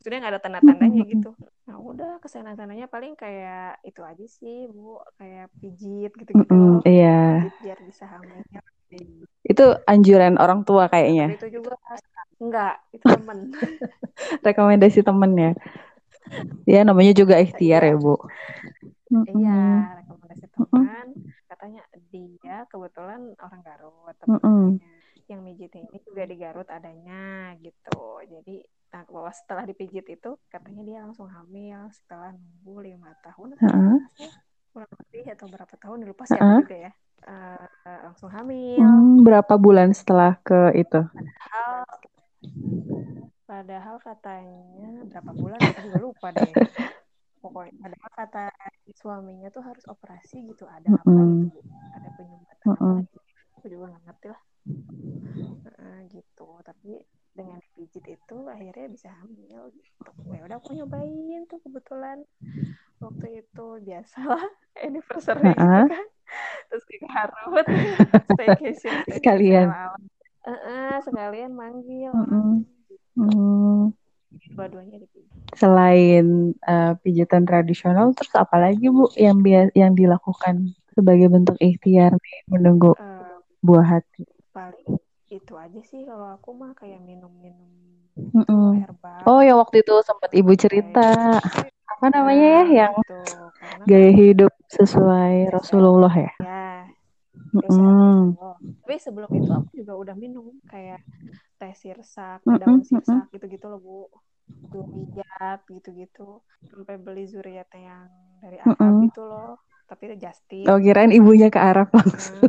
sudah 0.00 0.16
nggak 0.20 0.32
ada 0.36 0.42
tanda-tandanya 0.42 1.02
gitu. 1.08 1.30
Nah 1.64 1.76
udah 1.80 2.10
ke 2.20 2.28
sana 2.28 2.52
sananya 2.54 2.86
paling 2.86 3.16
kayak 3.16 3.80
itu 3.84 4.00
aja 4.04 4.26
sih 4.28 4.68
bu. 4.68 5.00
Kayak 5.16 5.48
pijit 5.58 6.12
gitu-gitu. 6.12 6.52
Mm 6.52 6.84
iya. 6.84 7.48
Pijit 7.48 7.56
biar 7.64 7.78
bisa 7.84 8.04
hamil. 8.08 8.40
Itu 9.42 9.64
anjuran 9.88 10.36
orang 10.36 10.62
tua 10.68 10.92
kayaknya. 10.92 11.32
Itu 11.34 11.48
juga. 11.48 11.74
Enggak 12.36 12.82
itu 12.92 13.04
temen. 13.08 13.38
Rekomendasi 14.46 15.00
temen 15.00 15.32
ya. 15.34 15.52
Ya 16.64 16.80
namanya 16.84 17.12
juga 17.12 17.36
ikhtiar 17.36 17.84
iya. 17.84 17.94
ya 17.94 18.00
bu 18.00 18.16
iya 19.12 19.62
rekomendasi 20.02 20.46
teman 20.50 21.06
katanya 21.46 21.82
dia 22.10 22.66
kebetulan 22.66 23.20
orang 23.38 23.60
Garut 23.62 24.14
temennya 24.18 24.90
yang 25.24 25.40
mijitnya 25.40 25.88
ini 25.88 25.98
juga 26.04 26.22
di 26.28 26.36
Garut 26.36 26.68
adanya 26.68 27.56
gitu. 27.64 28.20
Jadi 28.28 28.60
nah 28.94 29.02
bahwa 29.10 29.30
setelah 29.34 29.66
dipijit 29.66 30.06
itu 30.06 30.30
katanya 30.46 30.82
dia 30.86 30.98
langsung 31.02 31.26
hamil 31.26 31.90
setelah 31.90 32.30
nunggu 32.30 32.94
lima 32.94 33.10
tahun 33.26 33.58
uh 33.58 33.66
-uh. 33.66 33.98
kurang 34.70 34.92
lebih 35.02 35.34
atau 35.34 35.50
berapa 35.50 35.74
tahun 35.82 36.06
lupa 36.06 36.22
sih 36.30 36.38
uh 36.38 36.46
-uh. 36.46 36.58
juga 36.62 36.76
ya 36.78 36.92
uh, 37.26 37.66
langsung 38.06 38.30
hamil 38.30 38.78
hmm, 38.78 39.26
berapa 39.26 39.54
bulan 39.58 39.90
setelah 39.90 40.38
ke 40.46 40.78
itu 40.78 41.02
padahal 41.10 41.82
padahal 43.50 43.96
katanya 43.98 44.90
berapa 45.10 45.30
bulan 45.34 45.58
aku 45.58 45.80
juga 45.90 45.98
lupa 45.98 46.26
deh 46.30 46.52
pokoknya 47.42 47.74
padahal 47.82 48.10
kata 48.14 48.44
suaminya 48.94 49.50
tuh 49.50 49.66
harus 49.66 49.82
operasi 49.90 50.54
gitu 50.54 50.70
ada 50.70 50.86
apa 50.86 51.02
mm 51.02 51.18
-hmm. 51.18 51.34
gitu 51.50 51.60
ada 51.98 52.08
penyumbatan 52.14 52.66
mm 52.70 52.76
-hmm. 52.78 52.96
apa 53.02 53.18
aku 53.58 53.66
juga 53.66 53.84
nggak 53.90 54.02
ngerti 54.06 54.26
lah 54.30 54.42
uh, 55.82 56.00
gitu 56.14 56.48
tapi 56.62 57.02
dengan 57.34 57.58
dipijit 57.84 58.16
itu 58.16 58.36
akhirnya 58.48 58.88
bisa 58.88 59.12
hamil 59.20 59.68
gitu 59.76 60.08
ya 60.32 60.40
udah 60.48 60.56
aku 60.56 60.72
nyobain 60.72 61.44
tuh 61.44 61.60
kebetulan 61.60 62.24
waktu 63.04 63.44
itu 63.44 63.66
biasalah 63.84 64.40
anniversary 64.88 65.44
uh 65.44 65.52
-huh. 65.52 65.84
gitu 65.84 65.92
kan 65.92 66.06
terus 66.72 66.84
ke 66.88 66.96
Garut 67.04 67.66
staycation 68.32 68.96
sekalian 69.20 69.68
uh 69.68 70.48
-uh, 70.48 70.92
sekalian 71.04 71.52
manggil 71.52 72.08
uh 72.08 72.24
-uh. 72.24 72.52
gitu. 72.88 73.92
dua-duanya 74.56 75.04
selain 75.52 76.56
uh, 76.64 76.96
pijitan 77.04 77.44
tradisional 77.44 78.16
terus 78.16 78.32
apa 78.32 78.56
lagi 78.56 78.88
bu 78.88 79.12
yang 79.20 79.44
yang 79.76 79.92
dilakukan 79.92 80.72
sebagai 80.96 81.28
bentuk 81.28 81.60
ikhtiar 81.60 82.16
nih 82.16 82.38
menunggu 82.48 82.96
uh, 82.96 83.44
buah 83.60 84.00
hati 84.00 84.24
paling 84.56 85.03
itu 85.32 85.52
aja 85.56 85.80
sih 85.84 86.04
kalau 86.04 86.36
aku 86.36 86.52
mah 86.52 86.76
kayak 86.76 87.00
minum-minum 87.00 87.84
mm 88.16 88.44
-mm. 88.44 88.68
herbal. 88.82 89.20
Oh, 89.26 89.40
yang 89.42 89.58
waktu 89.58 89.82
itu 89.82 89.94
sempat 90.04 90.30
ibu 90.34 90.52
cerita. 90.54 91.40
Kayak, 91.40 91.72
apa 91.84 92.06
namanya 92.10 92.48
ya 92.48 92.64
yang 92.84 92.92
gitu. 93.00 93.20
gaya 93.86 94.10
kan 94.10 94.18
hidup 94.18 94.52
sesuai 94.68 95.34
Rasulullah 95.54 96.14
ya? 96.14 96.32
Ya. 96.42 96.66
Mm. 97.54 98.34
Tapi 98.82 98.94
sebelum 98.98 99.30
itu 99.30 99.50
aku 99.54 99.70
juga 99.78 99.94
udah 99.94 100.14
minum 100.18 100.58
kayak 100.66 101.02
teh 101.54 101.74
sirsak, 101.78 102.42
mm 102.42 102.50
-mm, 102.50 102.60
daun 102.60 102.80
sirsak 102.82 103.30
gitu-gitu 103.30 103.66
loh 103.70 103.80
bu. 103.80 104.00
Zuriat 104.74 105.62
gitu-gitu. 105.70 106.42
Sampai 106.66 106.98
beli 106.98 107.24
zuriat 107.30 107.70
yang 107.72 108.10
dari 108.42 108.58
Arab 108.60 108.74
mm 108.74 108.84
-mm. 108.84 109.04
gitu 109.08 109.22
loh. 109.24 109.54
Tapi 109.84 110.16
just 110.18 110.42
Oh 110.66 110.80
kirain 110.80 111.12
ibunya 111.14 111.52
ke 111.52 111.60
Arab 111.60 111.92
langsung. 111.94 112.40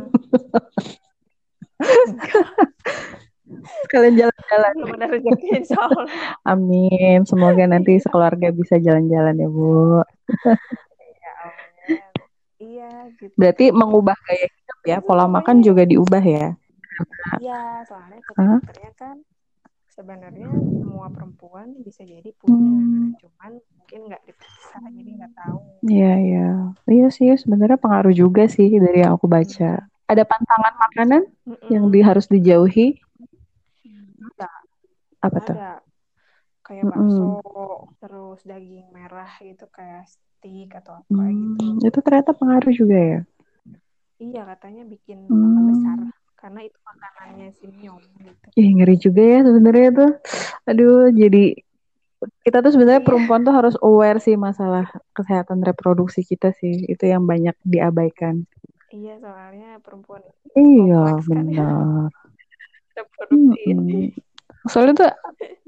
Sekalian 3.96 4.28
jalan-jalan. 4.28 4.74
Ada 4.92 5.06
rezeki 5.08 5.46
insya 5.56 5.80
Allah. 5.80 6.04
Amin. 6.44 7.24
Semoga 7.24 7.64
nanti 7.64 7.96
sekeluarga 7.96 8.52
bisa 8.52 8.76
jalan-jalan 8.76 9.40
ya 9.40 9.48
Bu. 9.48 10.04
Iya. 11.00 11.34
Iya, 12.60 12.90
gitu. 13.16 13.32
Berarti 13.40 13.72
mengubah 13.72 14.12
gaya 14.20 14.52
hidup 14.52 14.80
ya, 14.84 15.00
pola 15.00 15.24
makan 15.24 15.64
juga 15.64 15.88
diubah 15.88 16.20
ya? 16.20 16.52
Iya, 17.40 17.88
soalnya 17.88 18.20
dokternya 18.20 18.92
kan 19.00 19.16
sebenarnya 19.88 20.44
semua 20.52 21.08
perempuan 21.08 21.72
bisa 21.80 22.04
jadi 22.04 22.28
punya, 22.36 22.52
hmm. 22.52 23.16
cuman 23.16 23.52
mungkin 23.80 24.00
nggak 24.12 24.22
diperiksa, 24.28 24.76
jadi 24.92 25.10
nggak 25.24 25.32
tahu. 25.40 25.58
Iya, 25.88 26.12
iya. 26.20 26.48
Iya 26.84 27.06
sih, 27.08 27.32
sebenarnya 27.32 27.80
pengaruh 27.80 28.12
juga 28.12 28.44
sih 28.44 28.68
dari 28.76 29.00
yang 29.00 29.16
aku 29.16 29.24
baca. 29.24 29.80
Hmm 29.80 29.96
ada 30.06 30.22
pantangan 30.22 30.74
makanan 30.78 31.22
mm 31.26 31.54
-mm. 31.54 31.68
yang 31.70 31.84
di, 31.90 32.00
harus 32.02 32.26
dijauhi? 32.30 33.02
Ada. 34.34 34.50
Apa 35.22 35.38
tuh? 35.42 35.54
Ada. 35.56 35.72
Kayak 36.66 36.84
bakso, 36.90 37.26
mm 37.38 37.78
terus 38.02 38.40
daging 38.42 38.90
merah 38.90 39.30
gitu 39.38 39.66
kayak 39.70 40.06
steak 40.06 40.74
atau 40.74 40.98
apa 41.02 41.10
mm, 41.10 41.78
gitu. 41.78 41.90
Itu 41.90 41.98
ternyata 42.02 42.30
pengaruh 42.34 42.74
juga 42.74 42.98
ya? 42.98 43.20
Iya, 44.18 44.42
katanya 44.50 44.82
bikin 44.86 45.26
mm. 45.26 45.30
tambah 45.30 45.62
besar 45.70 45.98
karena 46.36 46.60
itu 46.68 46.78
makanannya 46.84 47.48
si 47.58 47.66
gitu. 47.66 48.46
Ih, 48.54 48.70
ngeri 48.76 48.96
juga 49.00 49.22
ya 49.24 49.38
sebenarnya 49.42 49.88
tuh. 49.94 50.10
Aduh, 50.68 51.10
jadi 51.10 51.44
kita 52.46 52.58
tuh 52.62 52.72
sebenarnya 52.76 53.02
iya. 53.02 53.08
perempuan 53.08 53.42
tuh 53.42 53.54
harus 53.56 53.74
aware 53.82 54.20
sih 54.22 54.36
masalah 54.38 54.86
kesehatan 55.16 55.64
reproduksi 55.64 56.22
kita 56.22 56.54
sih. 56.54 56.86
Itu 56.86 57.08
yang 57.08 57.24
banyak 57.24 57.56
diabaikan. 57.66 58.46
Iya, 58.94 59.18
soalnya 59.18 59.82
perempuan 59.82 60.22
Iya, 60.54 61.20
kan 61.26 61.46
ya. 61.50 61.68
Reproduksi 62.96 63.60
ini. 63.68 64.00
Soalnya 64.66 64.94
tuh 64.98 65.12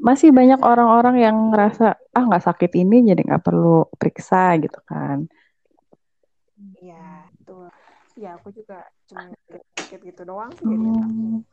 masih 0.01 0.35
banyak 0.35 0.59
orang-orang 0.65 1.23
yang 1.23 1.37
ngerasa 1.55 1.95
ah 1.95 2.25
nggak 2.25 2.45
sakit 2.49 2.73
ini 2.81 3.07
jadi 3.15 3.23
nggak 3.23 3.45
perlu 3.45 3.87
periksa 3.95 4.59
gitu 4.59 4.81
kan. 4.83 5.29
Iya, 6.83 7.31
tuh. 7.47 7.71
Ya 8.19 8.35
aku 8.35 8.51
juga 8.51 8.83
cuma 9.07 9.31
sakit 9.79 10.01
gitu 10.03 10.23
doang 10.27 10.51
sih. 10.59 10.67
Hmm. 10.67 11.47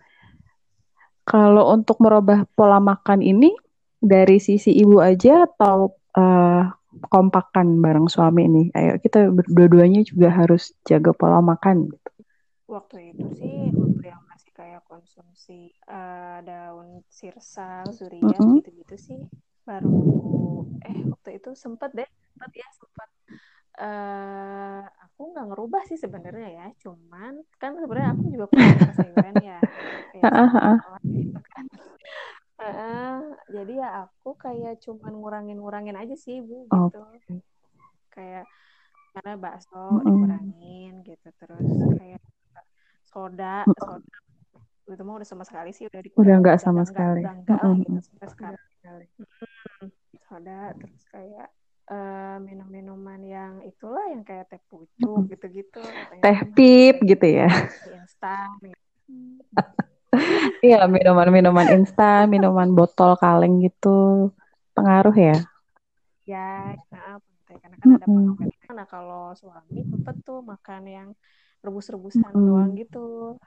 Kalau 1.25 1.69
untuk 1.73 2.01
merubah 2.01 2.49
pola 2.57 2.81
makan 2.81 3.21
ini 3.21 3.53
dari 4.01 4.37
sisi 4.41 4.73
ibu 4.73 5.01
aja 5.01 5.45
atau 5.45 5.93
uh, 6.17 6.65
kompakan 7.09 7.77
bareng 7.81 8.09
suami 8.09 8.49
ini. 8.49 8.63
Ayo 8.73 8.97
kita 8.97 9.29
berdua-duanya 9.29 10.01
juga 10.01 10.33
harus 10.33 10.73
jaga 10.85 11.13
pola 11.13 11.41
makan. 11.45 11.93
Gitu. 11.93 12.09
Waktu 12.65 13.13
itu 13.13 13.25
sih 13.37 13.69
waktu 13.69 14.09
yang 14.09 14.24
kayak 14.55 14.81
konsumsi 14.87 15.75
uh, 15.91 16.39
daun 16.39 17.03
sirsa, 17.11 17.83
zuriat 17.91 18.23
mm 18.23 18.39
-hmm. 18.39 18.55
gitu-gitu 18.63 18.95
sih. 18.95 19.21
Baru 19.67 20.63
eh 20.87 21.03
waktu 21.11 21.43
itu 21.43 21.51
sempet 21.53 21.91
deh 21.91 22.07
sempet 22.07 22.51
ya 22.55 22.67
sempet. 22.79 23.09
Uh, 23.75 24.87
aku 25.03 25.35
nggak 25.35 25.51
ngerubah 25.51 25.83
sih 25.83 25.99
sebenarnya 25.99 26.47
ya 26.47 26.67
cuman 26.79 27.43
kan 27.59 27.75
sebenarnya 27.75 28.15
aku 28.15 28.23
juga 28.31 28.45
punya 28.47 28.71
sayuran 28.95 29.35
ya 29.43 29.59
kayak 30.15 30.31
gitu 31.03 31.39
kan. 31.51 31.65
Uh, 32.55 33.35
jadi 33.51 33.73
ya 33.83 33.89
aku 34.07 34.39
kayak 34.39 34.79
cuman 34.79 35.11
ngurangin-ngurangin 35.19 35.99
aja 35.99 36.15
sih 36.15 36.39
bu 36.39 36.71
gitu. 36.71 37.03
Okay. 37.03 37.43
kayak 38.15 38.45
karena 39.11 39.35
bakso 39.35 39.75
mm 39.75 39.91
-hmm. 39.91 40.03
dikurangin 40.07 40.93
gitu 41.03 41.29
terus 41.35 41.71
kayak 41.99 42.23
soda 43.03 43.67
soda 43.75 44.19
itu 44.85 45.03
mah 45.03 45.15
udah 45.17 45.27
sama 45.27 45.43
sekali 45.47 45.73
sih 45.73 45.89
udah 45.89 46.01
dikurangin 46.01 46.29
udah 46.29 46.35
nggak 46.45 46.57
sama 46.61 46.81
udah 46.83 46.89
sekali 46.89 47.21
udah 47.25 47.33
enggak 47.33 47.59
mm 47.59 47.73
-hmm. 47.73 47.81
gitu 48.05 49.23
hmm, 49.25 49.87
soda 50.29 50.61
terus 50.77 51.03
kayak 51.09 51.47
uh, 51.89 52.37
minum-minuman 52.41 53.19
yang 53.25 53.53
itulah 53.65 54.05
yang 54.13 54.21
kayak 54.21 54.45
teh 54.49 54.61
pucuk 54.69 55.25
gitu-gitu 55.33 55.81
teh 56.21 56.39
pip 56.53 57.01
gitu 57.01 57.25
ya 57.25 57.49
instan 57.97 58.49
gitu. 58.65 58.83
Iya, 60.63 60.87
minuman-minuman 60.87 61.67
instan, 61.75 62.31
minuman 62.31 62.71
botol 62.71 63.19
kaleng 63.19 63.59
gitu. 63.61 64.31
Pengaruh 64.71 65.15
ya? 65.15 65.37
Ya, 66.25 66.73
nah, 66.89 67.19
karena 67.45 67.75
kan 67.77 67.89
ada 67.99 68.05
pengawet. 68.07 68.49
Nah, 68.71 68.87
kalau 68.89 69.25
suami 69.37 69.85
sempet 69.85 70.15
tuh 70.25 70.41
makan 70.41 70.83
yang 70.87 71.09
rebus-rebusan 71.61 72.31
mm. 72.33 72.45
doang 72.45 72.71
gitu. 72.79 73.37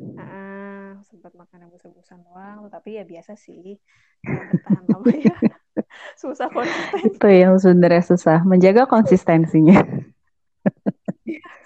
Nah, 0.00 0.96
sempat 1.04 1.32
makan 1.36 1.68
rebus-rebusan 1.68 2.24
doang, 2.24 2.68
tapi 2.72 2.96
ya 2.96 3.04
biasa 3.04 3.36
sih. 3.36 3.76
Yang 4.24 4.44
bertahan 4.56 4.84
lama 4.88 5.12
ya. 5.12 5.36
susah 6.20 6.48
konsisten. 6.48 7.00
Itu 7.12 7.28
yang 7.28 7.54
sebenarnya 7.60 8.02
susah, 8.04 8.38
menjaga 8.44 8.88
konsistensinya. 8.88 9.80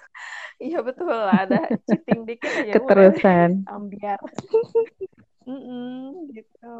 Iya 0.55 0.79
betul 0.81 1.11
ada 1.11 1.67
cheating 1.83 2.23
dikit 2.23 2.47
aja 2.47 2.73
keterusan 2.79 3.67
ambiar 3.67 4.19
mm 5.49 5.51
-mm, 5.51 6.31
gitu 6.31 6.79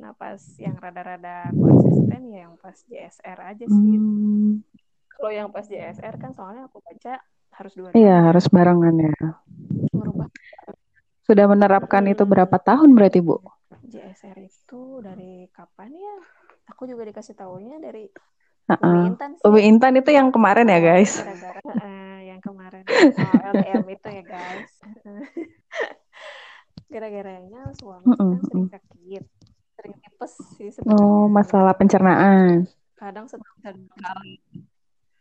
nah 0.00 0.16
pas 0.16 0.40
yang 0.56 0.80
rada-rada 0.80 1.52
konsisten 1.52 2.32
ya 2.32 2.48
yang 2.48 2.56
pas 2.56 2.74
JSR 2.88 3.38
aja 3.38 3.64
sih 3.68 3.94
hmm. 4.00 4.64
kalau 5.12 5.30
yang 5.30 5.52
pas 5.52 5.68
JSR 5.68 6.16
kan 6.16 6.32
soalnya 6.32 6.66
aku 6.66 6.80
baca 6.80 7.20
harus 7.56 7.72
dua 7.76 7.88
iya 7.92 8.28
harus 8.28 8.48
barengan 8.48 8.96
ya 8.96 9.12
merubah 9.92 10.28
Sudah 11.22 11.46
menerapkan 11.46 12.02
hmm. 12.04 12.12
itu 12.18 12.24
berapa 12.26 12.56
tahun 12.58 12.98
berarti 12.98 13.22
Bu? 13.22 13.38
JSR 13.86 14.36
itu 14.42 14.98
dari 15.00 15.46
kapan 15.54 15.94
ya? 15.94 16.16
Aku 16.74 16.90
juga 16.90 17.06
dikasih 17.06 17.38
tahunya 17.38 17.78
dari 17.78 18.10
uh 18.66 18.74
-uh. 18.74 18.84
Umi 18.90 19.14
Intan 19.14 19.30
sih. 19.38 19.42
Umi 19.46 19.60
Intan 19.64 19.94
itu 19.96 20.10
yang 20.10 20.34
kemarin 20.34 20.66
ya 20.66 20.82
guys? 20.82 21.22
Gara-gara 21.22 21.60
uh, 21.62 22.18
yang 22.26 22.40
kemarin 22.42 22.82
oh, 22.84 23.40
LDM 23.54 23.86
itu 23.86 24.08
ya 24.10 24.22
guys. 24.26 24.70
Gara-garanya 26.92 27.60
suami 27.78 28.04
uh 28.04 28.12
-uh. 28.12 28.34
kan 28.36 28.42
sering 28.42 28.68
sakit, 28.74 29.24
sering 29.78 29.94
tipes 30.02 30.32
sih 30.58 30.68
sebenarnya. 30.74 31.06
Oh, 31.06 31.30
masalah 31.30 31.72
pencernaan. 31.78 32.66
Kadang 32.98 33.30
setahun 33.30 33.78
kali. 33.94 34.42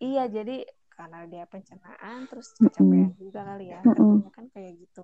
Iya, 0.01 0.25
jadi 0.33 0.65
karena 1.01 1.25
dia 1.25 1.43
pencernaan 1.49 2.29
terus 2.29 2.53
kecapean 2.61 3.09
mm 3.09 3.17
-hmm. 3.17 3.17
juga 3.17 3.41
kali 3.41 3.65
ya. 3.73 3.81
Mm 3.81 3.93
-hmm. 3.97 4.29
kan 4.29 4.45
kayak 4.53 4.71
gitu 4.77 5.01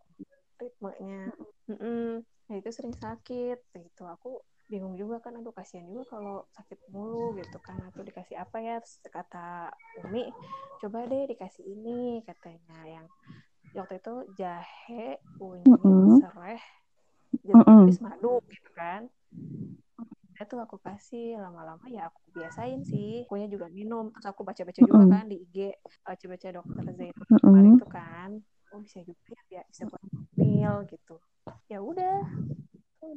ritmenya. 0.61 1.33
Mm 1.65 1.77
-mm. 1.77 2.09
Nah, 2.47 2.55
itu 2.55 2.69
sering 2.69 2.93
sakit 2.93 3.59
gitu. 3.73 4.03
Aku 4.05 4.45
bingung 4.67 4.99
juga 4.99 5.23
kan 5.23 5.31
aduh 5.39 5.55
kasihan 5.55 5.87
juga 5.87 6.19
kalau 6.19 6.43
sakit 6.51 6.91
mulu 6.91 7.39
gitu 7.39 7.55
kan 7.63 7.79
atau 7.87 8.03
dikasih 8.03 8.35
apa 8.35 8.59
ya 8.59 8.75
terus 8.83 8.99
kata 9.07 9.71
Umi 10.03 10.27
coba 10.83 11.07
deh 11.07 11.23
dikasih 11.23 11.63
ini 11.63 12.19
katanya 12.27 12.83
yang 12.83 13.07
waktu 13.71 14.03
itu 14.03 14.15
jahe 14.35 15.23
kunyit 15.39 15.71
mm 15.71 15.79
-hmm. 15.79 16.19
sereh 16.19 16.63
jeruk 17.47 17.63
mm 17.63 17.79
-hmm. 17.87 18.03
madu 18.03 18.43
gitu 18.51 18.69
kan 18.75 19.07
itu 20.43 20.55
aku 20.59 20.77
kasih 20.77 21.39
lama-lama 21.41 21.85
ya 21.89 22.09
aku 22.09 22.19
biasain 22.35 22.85
sih. 22.85 23.25
Kunyit 23.25 23.49
juga 23.49 23.67
minum 23.71 24.13
terus 24.13 24.27
aku 24.29 24.45
baca-baca 24.45 24.77
juga 24.77 25.05
kan 25.09 25.25
di 25.25 25.41
IG 25.47 25.73
baca-baca 26.05 26.47
dokter 26.53 26.83
Zain 26.93 27.13
-hmm. 27.13 27.39
kemarin 27.41 27.73
itu 27.77 27.87
kan. 27.89 28.29
Oh 28.75 28.79
bisa 28.83 28.99
juga 29.01 29.37
ya 29.49 29.61
bisa 29.65 29.87
buat 29.87 30.03
mil 30.37 30.75
gitu. 30.91 31.15
Ya 31.71 31.79
udah 31.81 32.27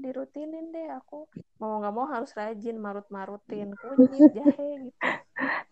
dirutinin 0.00 0.71
deh 0.71 0.89
aku. 0.95 1.27
Mau 1.59 1.83
nggak 1.83 1.95
mau 1.95 2.07
harus 2.09 2.31
rajin 2.33 2.79
marut-marutin 2.79 3.75
kunyit 3.75 4.31
jahe 4.37 4.69
gitu. 4.89 5.00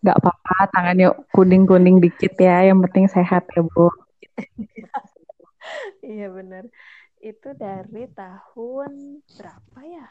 Nggak 0.04 0.16
apa-apa 0.20 0.56
tangannya 0.74 1.08
kuning-kuning 1.32 2.02
dikit 2.02 2.34
ya 2.36 2.66
yang 2.66 2.82
penting 2.84 3.06
sehat 3.08 3.46
ya 3.54 3.62
bu. 3.64 3.88
Iya 6.00 6.32
benar 6.32 6.64
itu 7.22 7.50
dari 7.58 8.06
tahun 8.14 9.22
berapa 9.26 9.78
ya 9.82 10.06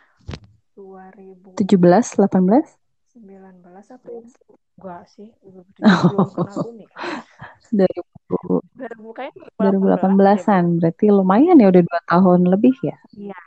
2017 0.77 1.57
18 1.57 3.17
19 3.17 3.98
apa 3.98 4.07
ya? 4.13 4.22
Enggak 4.77 5.03
sih 5.10 5.34
belum 5.41 5.65
pernah 6.38 6.57
bumi 6.62 6.86
kan 6.86 7.25
2018-an 9.57 10.77
berarti 10.77 11.05
lumayan 11.10 11.57
ya 11.57 11.67
udah 11.74 11.84
dua 11.84 12.00
tahun 12.05 12.39
lebih 12.46 12.75
ya? 12.86 12.98
Iya. 13.17 13.41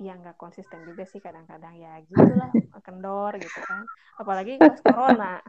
Ya 0.00 0.16
nggak 0.16 0.36
konsisten 0.40 0.80
juga 0.88 1.04
sih 1.08 1.20
kadang-kadang. 1.20 1.76
Ya 1.76 2.00
gitulah 2.04 2.50
kendor 2.86 3.32
gitu 3.40 3.60
kan. 3.64 3.84
Apalagi 4.20 4.60
pas 4.60 4.80
corona. 4.80 5.40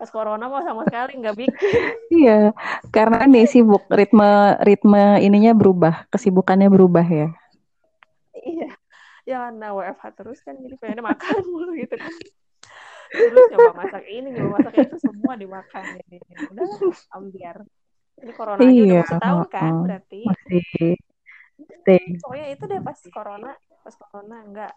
Pas 0.00 0.10
corona 0.12 0.44
mau 0.48 0.64
sama 0.64 0.84
sekali 0.88 1.20
nggak 1.20 1.36
bikin. 1.36 1.80
Iya 2.08 2.52
karena 2.92 3.24
nih 3.28 3.44
sibuk 3.48 3.84
ritme 3.92 4.56
ritme 4.64 5.20
ininya 5.20 5.52
berubah 5.52 6.08
kesibukannya 6.08 6.68
berubah 6.72 7.06
ya 7.06 7.28
ya 9.30 9.54
nah 9.54 9.70
WFH 9.78 10.04
terus 10.18 10.38
kan 10.42 10.58
jadi 10.58 10.74
pengennya 10.74 11.04
makan 11.06 11.34
mulu 11.52 11.72
gitu. 11.78 11.94
Kan 11.94 12.12
terus 13.10 13.46
nyoba 13.50 13.72
masak 13.74 14.04
ini 14.06 14.28
nyoba 14.34 14.58
masak 14.58 14.74
itu 14.86 14.96
semua 15.02 15.34
dimakan 15.34 15.82
jadi 15.98 16.16
udah 16.50 16.68
ambiar 17.18 17.56
ini 18.20 18.32
corona 18.36 18.60
aja 18.60 18.70
iya, 18.70 18.84
udah 18.84 19.06
setahun 19.08 19.46
kan 19.48 19.72
berarti. 19.86 20.20
Masih 20.26 20.94
stay. 21.80 22.04
pokoknya 22.20 22.46
itu 22.52 22.64
deh 22.66 22.80
pas 22.82 22.98
corona 23.14 23.52
pas 23.86 23.94
corona 23.96 24.36
enggak. 24.42 24.74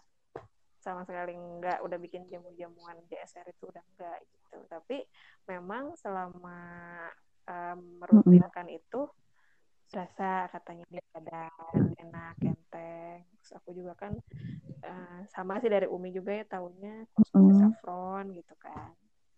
Sama 0.80 1.02
sekali 1.08 1.32
enggak 1.32 1.80
udah 1.80 1.98
bikin 2.00 2.28
jamu-jamuan 2.28 3.00
DSR 3.08 3.48
itu 3.50 3.68
udah 3.68 3.84
enggak 3.94 4.18
gitu. 4.28 4.56
Tapi 4.68 4.98
memang 5.48 5.96
selama 5.96 6.58
um, 7.48 7.78
merutinkan 8.00 8.66
mm 8.68 8.72
-hmm. 8.72 8.80
itu 8.80 9.00
rasa 9.94 10.50
katanya 10.50 10.84
di 10.90 10.98
badan 11.14 11.94
enak 12.02 12.34
enteng 12.42 13.22
terus 13.38 13.50
aku 13.54 13.70
juga 13.72 13.94
kan 13.94 14.12
uh, 14.82 15.20
sama 15.30 15.62
sih 15.62 15.70
dari 15.70 15.86
Umi 15.86 16.10
juga 16.10 16.34
ya 16.34 16.44
tahunya 16.50 17.06
mm. 17.32 17.54
saffron 17.62 18.34
gitu 18.34 18.54
kan 18.58 18.90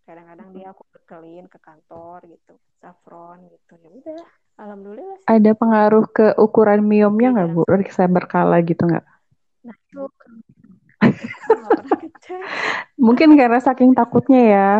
kadang-kadang 0.07 0.49
dia 0.55 0.71
aku 0.71 0.87
bekelin 0.91 1.45
ke 1.51 1.59
kantor 1.61 2.25
gitu 2.25 2.55
saffron 2.81 3.45
gitu 3.47 3.73
ya 3.77 3.89
udah 3.91 4.25
alhamdulillah 4.57 5.17
sih. 5.21 5.29
ada 5.29 5.51
pengaruh 5.53 6.05
ke 6.09 6.33
ukuran 6.39 6.81
miomnya 6.81 7.35
nggak 7.35 7.49
bu 7.53 7.61
saya 7.91 8.09
berkala 8.09 8.59
gitu 8.65 8.87
nggak 8.87 9.05
Nah, 9.67 9.75
itu 9.75 10.03
Mungkin 13.05 13.37
karena 13.37 13.59
saking 13.61 13.93
takutnya 13.93 14.41
ya. 14.41 14.71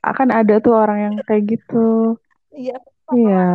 Akan 0.00 0.32
ada 0.32 0.58
tuh 0.58 0.74
orang 0.74 0.98
yang 0.98 1.14
kayak 1.24 1.56
gitu. 1.56 2.16
Iya. 2.50 2.80
Iya. 3.16 3.46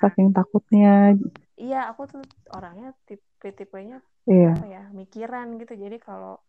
Saking 0.00 0.32
takutnya. 0.32 1.14
Iya, 1.60 1.80
aku 1.92 2.08
tuh 2.08 2.22
orangnya 2.50 2.96
tipe-tipenya 3.04 4.00
iya. 4.24 4.56
apa 4.56 4.66
ya, 4.66 4.82
mikiran 4.96 5.60
gitu. 5.60 5.76
Jadi 5.76 5.96
kalau 6.00 6.40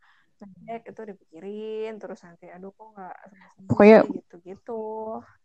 ngecek 0.41 0.89
itu 0.89 1.01
dipikirin 1.06 2.01
terus 2.01 2.25
nanti 2.25 2.49
aduh 2.49 2.73
kok 2.73 2.97
nggak 2.97 3.17
pokoknya 3.69 3.97
gitu-gitu 4.10 4.82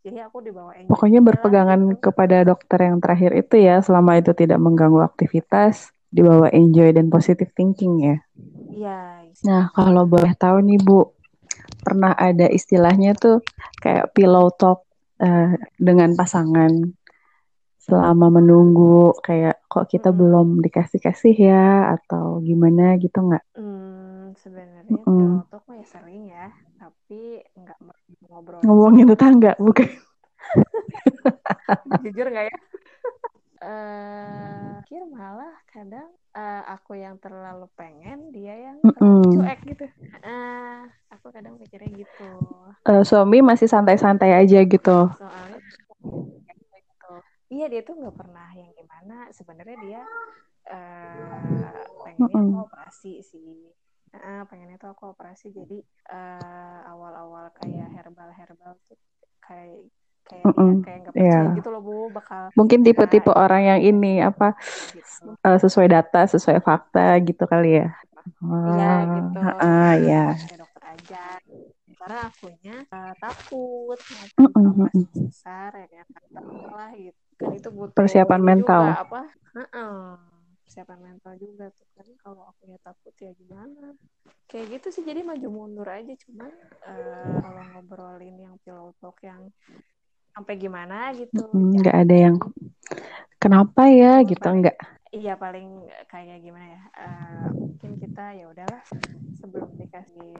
jadi 0.00 0.24
aku 0.24 0.40
dibawa 0.40 0.72
pokoknya 0.88 1.20
berpegangan 1.20 1.80
gitu. 1.92 2.00
kepada 2.08 2.48
dokter 2.48 2.88
yang 2.88 2.96
terakhir 3.04 3.36
itu 3.36 3.60
ya 3.60 3.84
selama 3.84 4.16
itu 4.16 4.32
tidak 4.32 4.56
mengganggu 4.56 5.04
aktivitas 5.04 5.92
dibawa 6.08 6.48
enjoy 6.48 6.96
dan 6.96 7.12
positive 7.12 7.52
thinking 7.52 8.00
ya. 8.00 8.16
Iya. 8.72 9.00
Nah, 9.44 9.68
kalau 9.74 10.08
boleh 10.08 10.32
tahu 10.38 10.64
nih 10.64 10.80
Bu, 10.80 11.12
pernah 11.84 12.16
ada 12.16 12.48
istilahnya 12.48 13.12
tuh 13.18 13.44
kayak 13.84 14.16
pillow 14.16 14.48
talk 14.54 14.85
uh, 15.20 15.54
dengan 15.78 16.12
pasangan 16.16 16.72
selama 17.86 18.42
menunggu 18.42 19.14
kayak 19.22 19.62
kok 19.70 19.86
kita 19.86 20.10
hmm. 20.10 20.18
belum 20.18 20.48
dikasih-kasih 20.58 21.36
ya 21.38 21.94
atau 21.94 22.42
gimana 22.42 22.98
gitu 22.98 23.22
nggak? 23.22 23.44
Hmm, 23.54 24.34
sebenarnya 24.42 24.90
mm 25.06 25.46
talk 25.46 25.62
mah 25.70 25.78
ya 25.78 25.86
sering 25.86 26.26
ya, 26.26 26.50
tapi 26.82 27.46
nggak 27.54 27.78
ngobrol. 28.26 28.60
Ngomongin 28.66 29.06
tetangga 29.06 29.54
bukan? 29.62 29.86
Jujur 32.02 32.26
nggak 32.26 32.46
ya? 32.50 32.56
uh, 33.62 34.82
kira 34.86 35.06
malah 35.06 35.54
kadang 35.70 36.10
uh, 36.36 36.62
aku 36.76 37.00
yang 37.00 37.16
terlalu 37.16 37.64
pengen 37.74 38.28
dia 38.30 38.54
yang 38.70 38.76
terlalu 38.84 39.40
cuek 39.40 39.60
gitu. 39.64 39.86
Uh, 40.20 40.84
aku 41.08 41.32
kadang 41.32 41.56
mikirnya 41.56 42.04
gitu. 42.04 42.30
Uh, 42.84 43.02
suami 43.02 43.40
masih 43.40 43.66
santai-santai 43.66 44.36
aja 44.36 44.60
gitu. 44.62 44.98
Soalnya 45.16 45.58
gitu. 45.58 47.12
iya 47.48 47.66
dia 47.72 47.80
tuh 47.82 47.96
nggak 47.96 48.16
pernah 48.16 48.48
yang 48.52 48.70
gimana. 48.76 49.32
Sebenarnya 49.32 49.76
dia 49.80 50.02
uh, 50.68 51.72
pengennya 52.04 52.36
mm 52.36 52.52
-mm. 52.52 52.64
operasi 52.68 53.24
sih. 53.24 53.72
Uh, 54.16 54.44
pengennya 54.48 54.80
tuh 54.80 54.92
aku 54.92 55.12
operasi 55.12 55.52
jadi 55.52 55.80
awal-awal 56.88 57.48
uh, 57.48 57.52
kayak 57.58 57.88
herbal 57.96 58.30
herbal 58.32 58.72
tuh 58.88 58.96
kayak 59.44 59.88
kayak 60.26 60.44
mm 60.44 60.54
-mm. 60.54 60.72
kayak 60.82 60.98
nggak 61.02 61.14
percaya 61.14 61.30
yeah. 61.30 61.56
gitu 61.56 61.68
loh 61.70 61.82
bu 61.82 61.94
bakal 62.10 62.42
mungkin 62.58 62.78
tipe-tipe 62.82 63.30
nah, 63.30 63.38
orang 63.46 63.62
yang 63.62 63.80
ini 63.80 64.12
apa 64.20 64.58
gitu. 64.92 65.38
uh, 65.46 65.58
sesuai 65.62 65.88
data 65.88 66.20
sesuai 66.26 66.58
fakta 66.60 67.16
gitu 67.22 67.44
kali 67.46 67.82
ya 67.82 67.88
iya 68.74 68.92
oh, 69.06 69.14
gitu 69.14 69.38
uh, 69.38 69.94
ya 70.02 70.24
dokter 70.58 70.82
aja 70.82 71.24
karena 72.06 72.18
akunya 72.30 72.76
uh, 72.90 73.14
takut 73.18 73.98
mm 74.38 74.48
-mm. 74.50 74.86
besar 75.30 75.70
ya 75.74 76.02
kan 76.06 76.22
lah 76.70 76.90
gitu 76.94 77.20
kan 77.36 77.52
itu 77.52 77.68
butuh 77.70 77.94
persiapan 77.94 78.40
mental 78.42 78.82
juga, 78.90 79.02
apa 79.02 79.20
uh 79.26 79.60
-uh. 79.74 80.02
persiapan 80.66 80.98
mental 81.02 81.32
juga 81.38 81.66
tuh 81.74 81.86
kan 81.94 82.08
kalau 82.22 82.42
aku 82.50 82.70
ya 82.70 82.78
takut 82.82 83.14
ya 83.18 83.30
gimana 83.34 83.94
kayak 84.46 84.78
gitu 84.78 84.88
sih 84.94 85.02
jadi 85.02 85.26
maju 85.26 85.48
mundur 85.50 85.88
aja 85.90 86.14
cuman 86.26 86.52
uh, 86.86 87.42
kalau 87.42 87.62
ngobrolin 87.74 88.36
yang 88.38 88.54
pilot 88.62 88.94
talk 89.02 89.18
yang 89.26 89.50
sampai 90.36 90.54
gimana 90.60 91.16
gitu 91.16 91.48
nggak 91.48 91.96
ada 91.96 92.16
yang 92.28 92.36
kenapa 93.40 93.88
ya 93.88 94.20
gitu 94.20 94.36
paling, 94.36 94.60
enggak 94.60 94.76
iya 95.16 95.32
paling 95.32 95.88
kayak 96.12 96.44
gimana 96.44 96.76
ya 96.76 96.82
uh, 97.00 97.48
mungkin 97.56 97.96
kita 97.96 98.36
ya 98.36 98.44
udahlah 98.52 98.82
sebelum 99.40 99.72
dikasih 99.80 100.36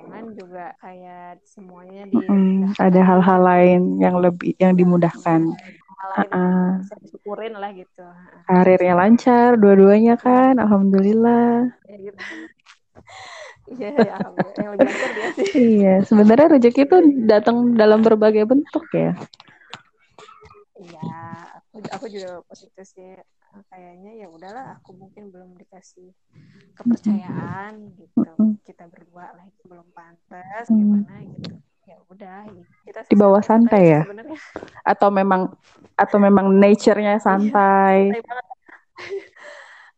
omongan 0.00 0.24
uh, 0.24 0.32
juga 0.32 0.66
kayak 0.80 1.44
semuanya 1.44 2.08
di 2.08 2.16
mm, 2.24 2.80
ada 2.80 3.00
hal-hal 3.04 3.40
lain 3.44 4.00
yang 4.00 4.16
lebih 4.16 4.56
yang 4.56 4.72
dimudahkan. 4.72 5.44
Hal 5.52 6.08
lain 6.08 6.28
uh 6.32 6.32
-uh. 6.32 6.68
bisa 6.80 6.96
disyukurin 7.04 7.54
lah 7.56 7.70
gitu 7.76 8.04
karirnya 8.48 8.94
lancar 8.96 9.60
dua-duanya 9.60 10.16
kan 10.16 10.56
alhamdulillah. 10.56 11.68
Ya, 11.84 11.96
gitu. 12.00 12.16
Iya, 13.72 13.88
ya, 13.96 14.16
yang 14.60 14.70
lebih 14.76 14.86
lancar 14.86 15.10
dia 15.16 15.28
sih. 15.36 15.46
Iya, 15.52 15.94
sebenarnya 16.04 16.46
rezeki 16.56 16.80
itu 16.84 16.96
datang 17.24 17.56
dalam 17.76 18.04
berbagai 18.04 18.44
bentuk 18.44 18.84
ya. 18.92 19.16
Iya, 20.76 21.12
aku, 21.60 21.76
aku 21.88 22.06
juga 22.12 22.28
positif 22.46 22.86
sih. 22.88 23.16
kayaknya 23.68 24.16
ya 24.16 24.32
udahlah 24.32 24.80
aku 24.80 24.96
mungkin 24.96 25.28
belum 25.28 25.60
dikasih 25.60 26.08
kepercayaan 26.72 27.92
gitu. 28.00 28.32
Kita 28.64 28.88
berdua 28.88 29.28
lah 29.36 29.44
itu 29.44 29.68
belum 29.68 29.92
pantas 29.92 30.72
gimana 30.72 31.20
gitu. 31.36 31.60
Ya 31.84 32.00
udah 32.08 32.48
kita 32.88 33.04
di 33.12 33.16
bawah 33.18 33.44
santai 33.44 33.92
ya? 33.92 34.02
sebenarnya. 34.08 34.40
Atau 34.88 35.12
memang 35.12 35.52
atau 36.00 36.16
memang 36.16 36.48
nature-nya 36.48 37.20
santai 37.20 38.16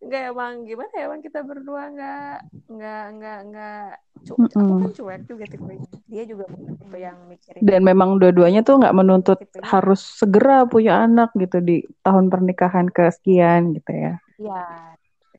nggak 0.04 0.22
emang 0.36 0.52
gimana 0.68 0.92
ya 0.92 1.02
emang 1.08 1.22
kita 1.24 1.40
berdua 1.40 1.82
nggak 1.88 2.36
nggak 2.68 3.04
nggak 3.16 3.38
nggak 3.50 3.88
cu 4.24 4.32
mm 4.36 4.48
-mm. 4.48 4.56
aku 4.56 4.74
kan 4.80 4.92
cuek 4.96 5.20
juga 5.28 5.44
tipenya. 5.48 5.88
Dia 6.08 6.24
juga 6.24 6.44
tipe 6.48 6.98
yang 7.00 7.18
mikirin 7.28 7.60
dan 7.60 7.80
memang 7.84 8.16
dua-duanya 8.16 8.60
tuh 8.64 8.80
nggak 8.80 8.96
menuntut 8.96 9.38
tipenya. 9.40 9.68
harus 9.68 10.00
segera 10.00 10.64
punya 10.64 11.04
anak 11.04 11.32
gitu 11.36 11.60
di 11.60 11.84
tahun 12.00 12.32
pernikahan 12.32 12.88
kesekian 12.88 13.76
gitu 13.76 13.92
ya. 13.92 14.14
Iya. 14.40 14.64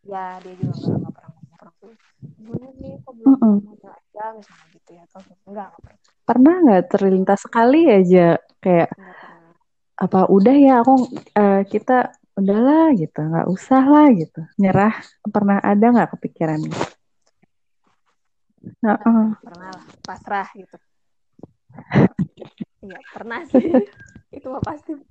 Ya 0.06 0.26
dia 0.42 0.54
juga 0.62 0.74
nggak 1.02 1.14
pernah 1.14 1.32
ngomong 1.34 1.72
tuh 1.82 1.94
gimana 2.38 2.68
nih? 2.78 2.94
Kok 3.02 3.14
belum 3.18 3.30
mm 3.34 3.38
-mm. 3.42 3.56
mau 3.66 3.90
aja? 3.90 4.24
Misalnya 4.38 4.66
gitu 4.74 4.90
ya 4.94 5.04
atau 5.10 5.22
enggak 5.50 5.70
pernah. 5.82 6.00
Pernah 6.26 6.56
nggak 6.66 6.84
terlintas 6.90 7.40
sekali 7.42 7.82
aja? 7.90 8.28
Kayak 8.62 8.90
apa 9.96 10.28
udah 10.28 10.56
ya 10.60 10.84
aku 10.84 11.08
uh, 11.40 11.64
kita 11.64 12.12
udahlah 12.36 12.92
gitu 13.00 13.20
nggak 13.24 13.48
usah 13.48 13.84
lah 13.84 14.08
gitu. 14.12 14.42
Nyerah 14.60 14.94
pernah 15.32 15.58
ada 15.64 15.86
nggak 15.88 16.20
kepikiran? 16.20 16.60
Nah, 18.84 18.98
uh. 18.98 19.30
pernah 19.40 19.70
lah 19.72 19.86
pasrah 20.04 20.48
gitu. 20.56 20.78
Iya 22.86 23.02
pernah 23.18 23.42
sih. 23.50 23.66
Itu 24.38 24.48
mah 24.54 24.62
pasti. 24.62 24.94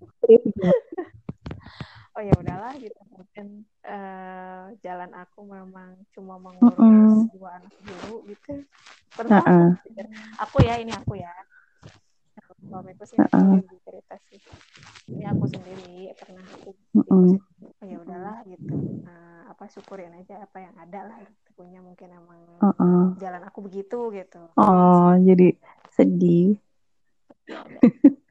Oh 2.15 2.23
ya 2.23 2.31
udahlah 2.39 2.79
gitu. 2.79 2.95
Mungkin 3.11 3.67
uh, 3.83 4.71
jalan 4.87 5.11
aku 5.19 5.51
memang 5.51 5.99
cuma 6.15 6.39
mengurus 6.39 6.79
uh 6.79 6.87
-uh. 6.87 7.27
dua 7.35 7.59
anak 7.59 7.75
dulu 7.83 8.23
gitu. 8.31 8.63
Pernah 9.11 9.43
uh 9.43 9.51
-uh. 9.51 9.71
aku 10.39 10.63
ya 10.63 10.79
ini 10.79 10.95
aku 10.95 11.19
ya. 11.19 11.35
Suamiku 12.63 13.03
sih 13.03 13.19
uh 13.19 13.27
-uh. 13.27 13.59
cerita 13.83 14.15
sih 14.31 14.39
ini 15.11 15.25
aku 15.29 15.45
sendiri 15.49 16.13
pernah 16.17 16.45
aku 16.49 16.71
uh 16.73 17.01
-uh. 17.05 17.37
oh, 17.37 17.85
ya 17.85 17.97
udahlah 18.01 18.41
gitu 18.49 18.75
nah, 19.05 19.51
apa 19.53 19.69
syukurin 19.69 20.17
aja 20.17 20.41
apa 20.41 20.59
yang 20.65 20.75
ada 20.81 21.01
lah 21.09 21.19
gitu. 21.21 21.51
punya 21.55 21.81
mungkin 21.85 22.09
emang 22.11 22.41
uh 22.61 22.67
-uh. 22.73 23.15
jalan 23.21 23.43
aku 23.45 23.61
begitu 23.69 24.11
gitu 24.17 24.41
oh 24.57 25.13
jadi, 25.21 25.53
jadi 25.53 25.59
sedih 25.93 26.57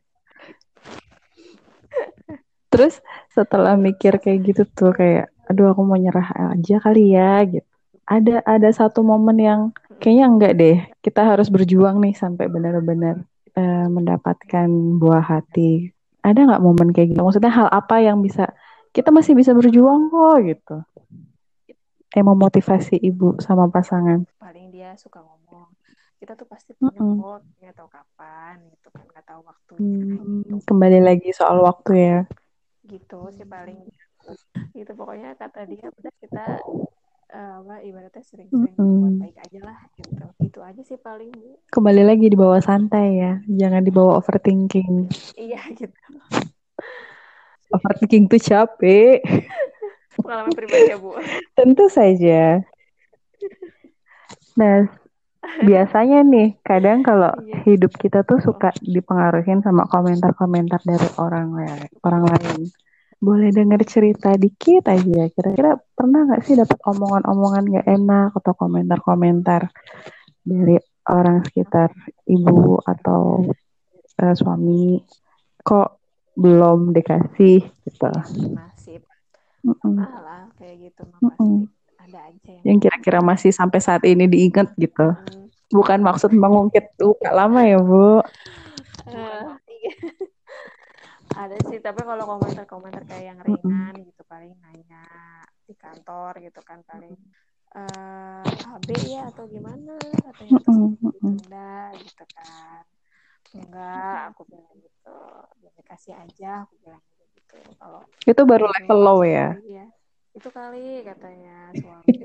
terus 2.74 3.06
setelah 3.30 3.78
mikir 3.78 4.18
kayak 4.18 4.42
gitu 4.50 4.66
tuh 4.66 4.98
kayak 4.98 5.30
aduh 5.46 5.70
aku 5.76 5.86
mau 5.86 6.00
nyerah 6.00 6.56
aja 6.58 6.82
kali 6.82 7.14
ya 7.14 7.46
gitu 7.46 7.70
ada 8.04 8.42
ada 8.44 8.70
satu 8.74 9.06
momen 9.06 9.38
yang 9.40 9.62
kayaknya 10.02 10.26
enggak 10.28 10.54
deh 10.60 10.78
kita 11.00 11.24
harus 11.24 11.48
berjuang 11.48 12.02
nih 12.04 12.18
sampai 12.18 12.52
benar-benar 12.52 13.24
uh, 13.58 13.88
mendapatkan 13.90 14.70
buah 15.00 15.24
hati. 15.24 15.93
Ada 16.24 16.40
nggak 16.48 16.64
momen 16.64 16.90
kayak 16.96 17.14
gitu? 17.14 17.22
Maksudnya 17.22 17.52
hal 17.52 17.68
apa 17.68 18.00
yang 18.00 18.24
bisa 18.24 18.48
kita 18.96 19.12
masih 19.12 19.36
bisa 19.36 19.52
berjuang 19.52 20.08
kok 20.08 20.38
gitu? 20.48 20.78
Yang 22.16 22.26
memotivasi 22.32 22.96
ibu 23.04 23.36
sama 23.44 23.68
pasangan. 23.68 24.24
Paling 24.40 24.72
dia 24.72 24.96
suka 24.96 25.20
ngomong. 25.20 25.68
Kita 26.18 26.40
tuh 26.40 26.48
pasti 26.48 26.72
punya 26.80 26.96
mm 26.96 27.04
-hmm. 27.04 27.20
kok, 27.20 27.42
nggak 27.60 27.76
tahu 27.76 27.90
kapan 27.92 28.56
gitu 28.72 28.88
kan, 28.96 29.06
nggak 29.12 29.26
tahu 29.28 29.42
waktunya. 29.44 29.84
Hmm, 29.84 30.40
gitu. 30.48 30.56
Kembali 30.72 31.00
lagi 31.04 31.30
soal 31.36 31.60
waktu 31.60 31.92
ya. 32.00 32.20
Gitu 32.88 33.20
sih 33.36 33.44
paling. 33.44 33.84
Gitu 34.72 34.92
pokoknya 34.96 35.36
kata 35.36 35.68
dia 35.68 35.92
udah 35.92 36.14
kita 36.24 36.46
uh, 37.34 37.66
apa 37.66 37.76
ibaratnya 37.82 38.24
sering-sering 38.24 38.78
mm 38.78 38.80
-hmm. 38.80 39.02
buat 39.02 39.16
baik 39.26 39.38
aja 39.42 39.60
lah 39.66 39.78
gitu. 39.98 40.24
Itu 40.40 40.60
aja 40.62 40.82
sih 40.86 40.98
paling 41.02 41.34
kembali 41.74 42.04
lagi 42.06 42.26
di 42.30 42.38
bawah 42.38 42.62
santai 42.62 43.18
ya 43.18 43.42
jangan 43.50 43.82
dibawa 43.82 44.22
overthinking. 44.22 45.10
Iya 45.36 45.60
gitu. 45.74 45.98
Overthinking 47.74 48.30
tuh 48.30 48.42
capek. 48.42 49.26
Pengalaman 50.14 50.54
pribadi 50.54 50.94
ya 50.94 50.98
bu. 51.02 51.18
Tentu 51.58 51.90
saja. 51.90 52.62
Nah 54.54 54.86
biasanya 55.44 56.24
nih 56.24 56.56
kadang 56.64 57.04
kalau 57.04 57.34
iya. 57.44 57.60
hidup 57.68 57.92
kita 58.00 58.24
tuh 58.24 58.40
suka 58.40 58.72
dipengaruhin 58.80 59.60
sama 59.60 59.84
komentar-komentar 59.92 60.80
dari 60.88 61.10
orang 61.20 61.52
orang 62.00 62.24
lain 62.32 62.72
boleh 63.24 63.56
dengar 63.56 63.80
cerita 63.88 64.36
dikit 64.36 64.84
aja. 64.92 65.32
Kira-kira 65.32 65.80
pernah 65.96 66.28
nggak 66.28 66.44
sih 66.44 66.60
dapat 66.60 66.76
omongan-omongan 66.84 67.64
nggak 67.72 67.88
enak 67.88 68.30
atau 68.36 68.52
komentar-komentar 68.52 69.72
dari 70.44 70.76
orang 71.08 71.40
sekitar 71.48 71.96
ibu 72.28 72.84
atau 72.84 73.48
uh, 74.20 74.36
suami? 74.36 75.00
Kok 75.64 75.90
belum 76.36 76.92
dikasih 76.92 77.64
gitu? 77.64 78.12
Masih. 78.52 79.00
Mm 79.64 79.72
-mm. 79.80 79.96
lah 79.96 80.44
kayak 80.60 80.92
gitu 80.92 81.08
mm 81.08 81.32
-mm. 81.40 81.56
ada 81.96 82.20
aja 82.28 82.52
yang, 82.52 82.76
yang 82.76 82.78
kira-kira 82.84 83.24
masih 83.24 83.56
sampai 83.56 83.80
saat 83.80 84.04
ini 84.04 84.28
diingat 84.28 84.76
gitu. 84.76 85.16
Mm. 85.16 85.48
Bukan 85.72 86.04
maksud 86.04 86.36
mengungkit 86.36 86.92
luka 87.00 87.32
lama 87.32 87.64
ya, 87.64 87.80
Bu. 87.80 88.20
Uh, 89.08 89.53
ada 91.34 91.58
sih 91.70 91.80
tapi 91.82 92.02
kalau 92.06 92.24
komentar-komentar 92.26 93.04
kayak 93.10 93.26
yang 93.34 93.40
ringan 93.42 93.94
gitu 94.06 94.22
paling 94.26 94.54
nanya 94.62 95.04
di 95.64 95.74
kantor 95.74 96.38
gitu 96.44 96.60
kan 96.62 96.84
paling 96.86 97.16
uh, 97.74 98.46
eh, 98.46 98.74
AB 98.78 98.90
ya 99.10 99.30
atau 99.34 99.44
gimana? 99.50 99.98
Katanya 100.00 100.60
terus 100.62 100.78
ditunda 101.02 101.74
gitu 101.98 102.24
kan. 102.34 102.84
Enggak 103.54 104.18
aku 104.34 104.42
bilang 104.50 104.78
gitu. 104.82 105.20
Dikasih 105.78 106.14
aja 106.18 106.66
aku 106.66 106.74
bilang 106.86 107.04
gitu. 107.34 107.56
Kalau 107.78 108.02
itu 108.26 108.42
baru 108.46 108.66
level 108.70 109.00
low 109.02 109.20
ya? 109.26 109.58
iya. 109.66 109.86
Itu 110.34 110.50
kali 110.50 111.06
katanya 111.06 111.70
suami. 111.78 112.18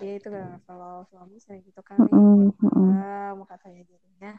Dia 0.00 0.12
itu 0.20 0.28
kalau 0.68 1.04
suami 1.12 1.36
sering 1.40 1.64
gitu 1.64 1.80
kali. 1.84 2.04
Mm 2.12 2.52
-hmm. 2.52 3.44
katanya 3.48 3.82
jadinya 3.88 4.32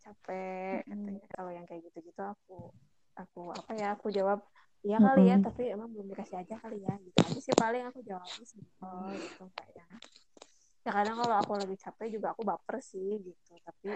capek 0.00 0.84
katanya. 0.88 1.26
Kalau 1.32 1.50
yang 1.52 1.64
kayak 1.68 1.84
gitu-gitu 1.92 2.22
aku 2.24 2.72
aku 3.16 3.52
apa 3.54 3.72
ya 3.76 3.88
aku 3.94 4.12
jawab 4.12 4.40
iya 4.80 4.96
kali 4.96 5.28
ya 5.28 5.36
tapi 5.36 5.68
emang 5.68 5.92
belum 5.92 6.08
dikasih 6.14 6.40
aja 6.40 6.56
kali 6.60 6.80
ya. 6.82 6.94
Gitu 7.00 7.18
aja 7.20 7.40
sih 7.40 7.54
paling 7.56 7.84
aku 7.88 8.00
jawabnya 8.04 8.44
simpel 8.44 9.12
gitu 9.16 9.44
kayak 9.56 9.72
ya. 9.76 9.86
Kadang 10.90 11.16
kalau 11.20 11.36
aku 11.36 11.52
lagi 11.60 11.76
capek 11.76 12.08
juga 12.18 12.32
aku 12.32 12.42
baper 12.42 12.80
sih 12.80 13.20
gitu 13.20 13.52
tapi 13.62 13.92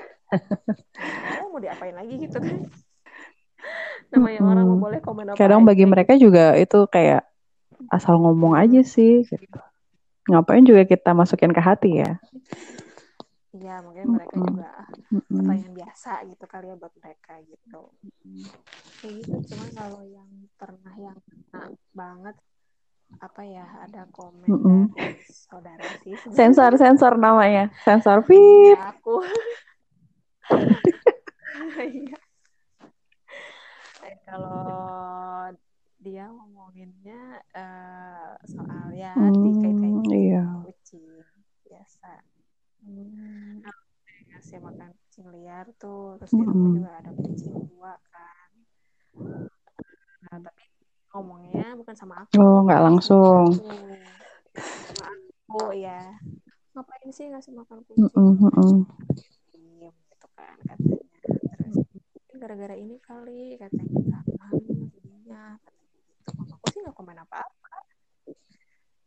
ya, 1.01 1.45
mau 1.49 1.59
diapain 1.59 1.97
lagi 1.97 2.15
gitu 2.21 2.37
kan. 2.37 2.59
Namanya 4.13 4.41
hmm. 4.45 4.51
orang 4.53 4.65
mau 4.69 4.79
boleh 4.79 5.01
komen 5.01 5.25
apa 5.33 5.39
kadang 5.41 5.65
bagi 5.65 5.89
mereka 5.89 6.15
juga 6.21 6.53
itu 6.55 6.85
kayak 6.87 7.25
asal 7.93 8.21
ngomong 8.21 8.55
aja 8.57 8.81
sih 8.85 9.25
gitu. 9.25 9.61
ngapain 10.31 10.65
juga 10.65 10.89
kita 10.89 11.13
masukin 11.13 11.53
ke 11.53 11.61
hati 11.61 12.01
ya 12.01 12.17
Iya, 13.55 13.75
mungkin 13.87 14.19
mereka 14.19 14.35
juga 14.35 14.73
pertanyaan 15.31 15.75
biasa 15.79 16.13
gitu 16.27 16.45
kali 16.51 16.67
ya 16.67 16.75
buat 16.75 16.95
mereka 16.99 17.39
gitu. 17.47 17.83
Kayak 18.99 19.15
gitu, 19.23 19.55
cuman 19.55 19.71
kalau 19.79 20.03
yang 20.03 20.31
pernah 20.59 20.95
yang 20.99 21.19
kena 21.23 21.63
banget 21.95 22.37
apa 23.23 23.43
ya 23.47 23.63
ada 23.87 24.11
komen 24.11 24.51
mm-hmm. 24.51 24.83
dari 24.99 25.23
saudara 25.31 25.87
sih. 26.03 26.19
Sensor 26.35 26.75
sensor 26.75 27.15
namanya, 27.15 27.71
sensor 27.87 28.27
fit. 28.27 28.75
Ya, 28.75 28.91
aku. 28.91 29.23
Iya. 31.75 32.19
kalau 34.25 35.49
dia 36.03 36.29
ngomonginnya 36.29 37.41
uh, 37.57 38.37
soal 38.45 38.93
ya 38.93 39.17
mm, 39.17 39.33
dikait-kaitin 39.33 40.13
iya. 40.13 40.45
kucing 40.67 41.07
biasa 41.65 42.21
Hmm. 42.85 43.65
ngasih 44.35 44.61
makan 44.61 44.93
kucing 44.93 45.27
liar 45.33 45.67
tuh, 45.81 46.21
terus 46.21 46.33
di 46.37 46.45
rumah 46.45 46.71
juga 46.77 46.93
ada 47.01 47.11
kucing 47.17 47.55
dua 47.73 47.97
kan. 48.13 48.51
Nah, 50.29 50.37
tapi 50.45 50.65
ngomongnya 51.15 51.67
bukan 51.81 51.95
sama 51.97 52.15
aku. 52.27 52.37
Oh, 52.37 52.61
nggak 52.69 52.83
langsung. 52.85 53.57
Sama 54.53 55.07
aku 55.17 55.73
ya. 55.73 56.03
Ngapain 56.77 57.09
sih 57.09 57.31
ngasih 57.33 57.57
makan 57.57 57.79
kucing? 57.89 58.05
Mm 58.13 58.35
-mm. 58.37 58.73
gitu 59.81 60.27
kan 60.37 60.57
katanya. 60.69 61.09
Terus 61.57 62.37
gara-gara 62.37 62.75
ini 62.77 63.01
kali 63.01 63.57
katanya 63.57 63.97
nggak 63.97 64.25
hamil 64.45 64.81
jadinya 64.93 65.57
katanya 65.57 65.97
gitu. 66.05 66.33
Mamaku 66.37 66.67
sih 66.69 66.81
nggak 66.85 66.97
komen 66.99 67.17
apa-apa. 67.23 67.77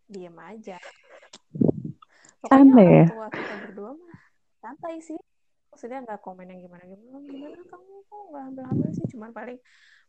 Diem 0.07 0.37
aja 0.39 0.79
pokoknya 2.43 2.61
Aneh. 2.61 3.05
orang 3.05 3.11
tua 3.13 3.27
kita 3.33 3.55
berdua 3.67 3.91
mah 3.97 4.19
santai 4.61 4.95
sih. 5.01 5.19
Maksudnya 5.71 5.99
nggak 6.05 6.19
komen 6.25 6.49
yang 6.49 6.59
gimana 6.65 6.83
gimana 6.89 7.17
gimana 7.21 7.59
kamu 7.69 7.93
kok 8.09 8.21
nggak 8.33 8.43
hamil 8.49 8.63
hamil 8.65 8.89
sih? 8.95 9.05
Cuman 9.13 9.29
paling 9.35 9.59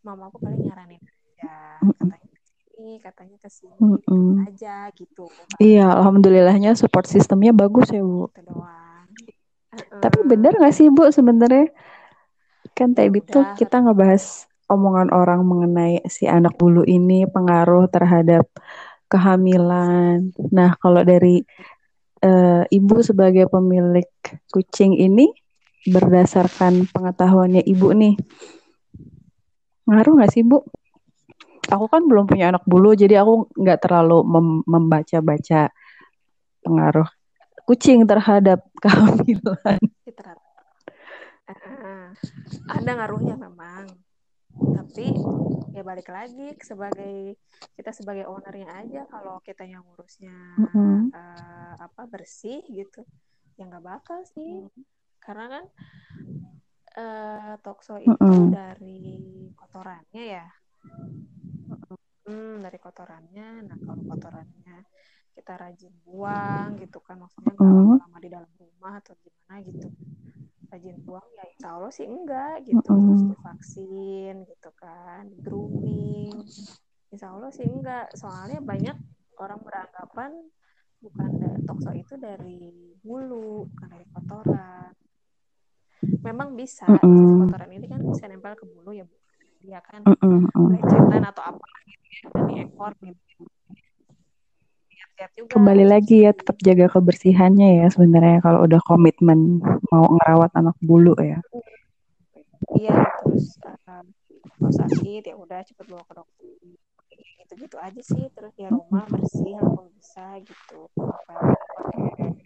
mama 0.06 0.30
aku 0.30 0.38
paling 0.38 0.62
nyaranin 0.62 1.02
aja 1.02 1.82
katanya 1.82 2.38
ini 2.78 3.02
katanya 3.02 3.36
ke 3.42 3.50
sini 3.50 3.74
mm 3.74 3.98
-mm. 4.06 4.32
aja 4.46 4.86
gitu. 4.94 5.26
Iya 5.58 5.90
alhamdulillahnya 5.98 6.78
support 6.78 7.10
sistemnya 7.10 7.50
bagus 7.50 7.90
ya 7.90 8.02
bu. 8.06 8.30
Gitu 8.30 8.46
doang. 8.46 9.06
Uh, 9.74 9.98
tapi 9.98 10.22
benar 10.26 10.54
nggak 10.54 10.74
sih 10.74 10.86
bu 10.86 11.10
sebenarnya? 11.10 11.74
Kan 12.78 12.94
ya 12.94 13.10
tadi 13.10 13.18
tuh 13.26 13.42
kita 13.58 13.82
ngebahas 13.82 14.46
omongan 14.70 15.10
orang 15.10 15.42
mengenai 15.42 16.06
si 16.06 16.30
anak 16.30 16.54
bulu 16.54 16.86
ini 16.86 17.26
pengaruh 17.26 17.90
terhadap 17.90 18.46
kehamilan. 19.10 20.30
Nah 20.54 20.78
kalau 20.78 21.02
dari 21.02 21.42
uh, 22.22 22.64
ibu 22.68 22.96
sebagai 23.02 23.46
pemilik 23.50 24.08
kucing 24.50 24.94
ini 24.96 25.30
berdasarkan 25.88 26.90
pengetahuannya 26.90 27.62
ibu 27.64 27.94
nih 27.94 28.14
ngaruh 29.88 30.12
nggak 30.20 30.32
sih 30.32 30.44
bu? 30.44 30.60
Aku 31.68 31.84
kan 31.88 32.04
belum 32.08 32.28
punya 32.28 32.52
anak 32.52 32.64
bulu, 32.64 32.96
jadi 32.96 33.20
aku 33.24 33.52
nggak 33.56 33.80
terlalu 33.84 34.24
mem 34.24 34.46
membaca-baca 34.64 35.72
pengaruh 36.64 37.08
kucing 37.68 38.04
terhadap 38.08 38.64
kehamilan. 38.84 39.80
Uh, 41.48 42.12
ada 42.68 42.90
ngaruhnya 42.92 43.36
memang, 43.36 43.88
tapi 44.58 45.14
ya 45.72 45.82
balik 45.86 46.10
lagi 46.10 46.58
sebagai 46.58 47.38
kita 47.78 47.94
sebagai 47.94 48.26
ownernya 48.26 48.66
aja 48.82 49.00
kalau 49.06 49.38
kita 49.46 49.62
yang 49.62 49.86
ngurusnya 49.86 50.34
mm 50.58 50.68
-hmm. 50.74 50.98
uh, 51.14 51.74
apa 51.78 52.02
bersih 52.10 52.66
gitu, 52.66 53.06
ya 53.54 53.70
nggak 53.70 53.86
bakal 53.86 54.26
sih, 54.26 54.66
karena 55.22 55.46
kan 55.46 55.64
uh, 56.98 57.54
tokso 57.62 58.02
itu 58.02 58.10
mm 58.10 58.18
-hmm. 58.18 58.50
dari 58.50 58.98
kotorannya 59.54 60.24
ya. 60.24 60.46
Hmm, 62.28 62.60
dari 62.60 62.76
kotorannya. 62.76 63.64
Nah, 63.64 63.78
kalau 63.80 64.02
kotorannya 64.04 64.76
kita 65.32 65.54
rajin 65.54 65.94
buang 66.04 66.76
gitu 66.82 66.98
kan, 67.00 67.22
maksudnya 67.22 67.54
mm 67.54 67.62
-hmm. 67.62 67.96
lama 68.02 68.18
di 68.18 68.28
dalam 68.28 68.50
rumah 68.58 68.98
atau 68.98 69.14
gimana 69.22 69.62
gitu. 69.62 69.88
Rajin 70.68 70.96
buang 71.04 71.28
ya 71.32 71.44
insya 71.48 71.68
Allah 71.76 71.92
sih 71.92 72.06
enggak 72.06 72.56
gitu. 72.68 72.92
Mm 72.92 72.96
-hmm. 72.96 73.06
Terus 73.08 73.22
divaksin 73.32 74.34
gitu 74.44 74.70
kan, 74.76 75.24
grooming. 75.40 76.34
Insya 77.12 77.32
Allah 77.32 77.50
sih 77.52 77.64
enggak. 77.64 78.12
Soalnya 78.16 78.60
banyak 78.60 78.96
orang 79.40 79.60
beranggapan 79.64 80.32
bukan 80.98 81.30
tokso 81.64 81.94
itu 81.94 82.18
dari 82.18 82.94
bulu, 83.00 83.70
bukan 83.70 83.88
dari 83.88 84.06
kotoran 84.10 84.92
memang 86.22 86.54
bisa 86.54 86.86
mm 86.86 86.98
-mm. 87.02 87.38
kotoran 87.46 87.70
ini 87.74 87.86
kan 87.90 88.00
bisa 88.02 88.24
nempel 88.30 88.54
ke 88.54 88.64
bulu 88.66 88.94
ya 88.94 89.04
bu 89.06 89.16
dia 89.58 89.80
kan 89.82 90.06
mm 90.06 90.14
-mm. 90.14 91.18
atau 91.26 91.42
apa 91.42 91.66
gitu 91.90 92.06
ya 92.22 92.26
dari 92.30 92.54
ekor 92.62 92.92
gitu 93.02 93.27
juga. 95.34 95.50
Kembali 95.50 95.84
lagi 95.88 96.22
ya 96.22 96.32
tetap 96.32 96.56
jaga 96.62 96.86
kebersihannya 96.92 97.82
ya 97.82 97.86
sebenarnya 97.90 98.38
kalau 98.44 98.64
udah 98.64 98.80
komitmen 98.86 99.58
mau 99.90 100.06
ngerawat 100.06 100.52
anak 100.54 100.76
bulu 100.78 101.14
ya. 101.18 101.42
Iya 102.74 102.94
terus 103.24 103.58
uh, 103.64 104.02
kalau 104.58 104.72
sakit 104.74 105.22
ya 105.26 105.34
udah 105.34 105.62
cepet 105.62 105.86
bawa 105.88 106.02
ke 106.06 106.14
dokter 106.14 106.46
gitu-gitu 107.48 107.76
aja 107.80 108.02
sih 108.04 108.28
terus 108.36 108.52
ya 108.60 108.68
rumah 108.68 109.08
bersih 109.08 109.56
kalau 109.56 109.88
bisa 109.96 110.36
gitu 110.44 110.84
pakai 110.92 112.36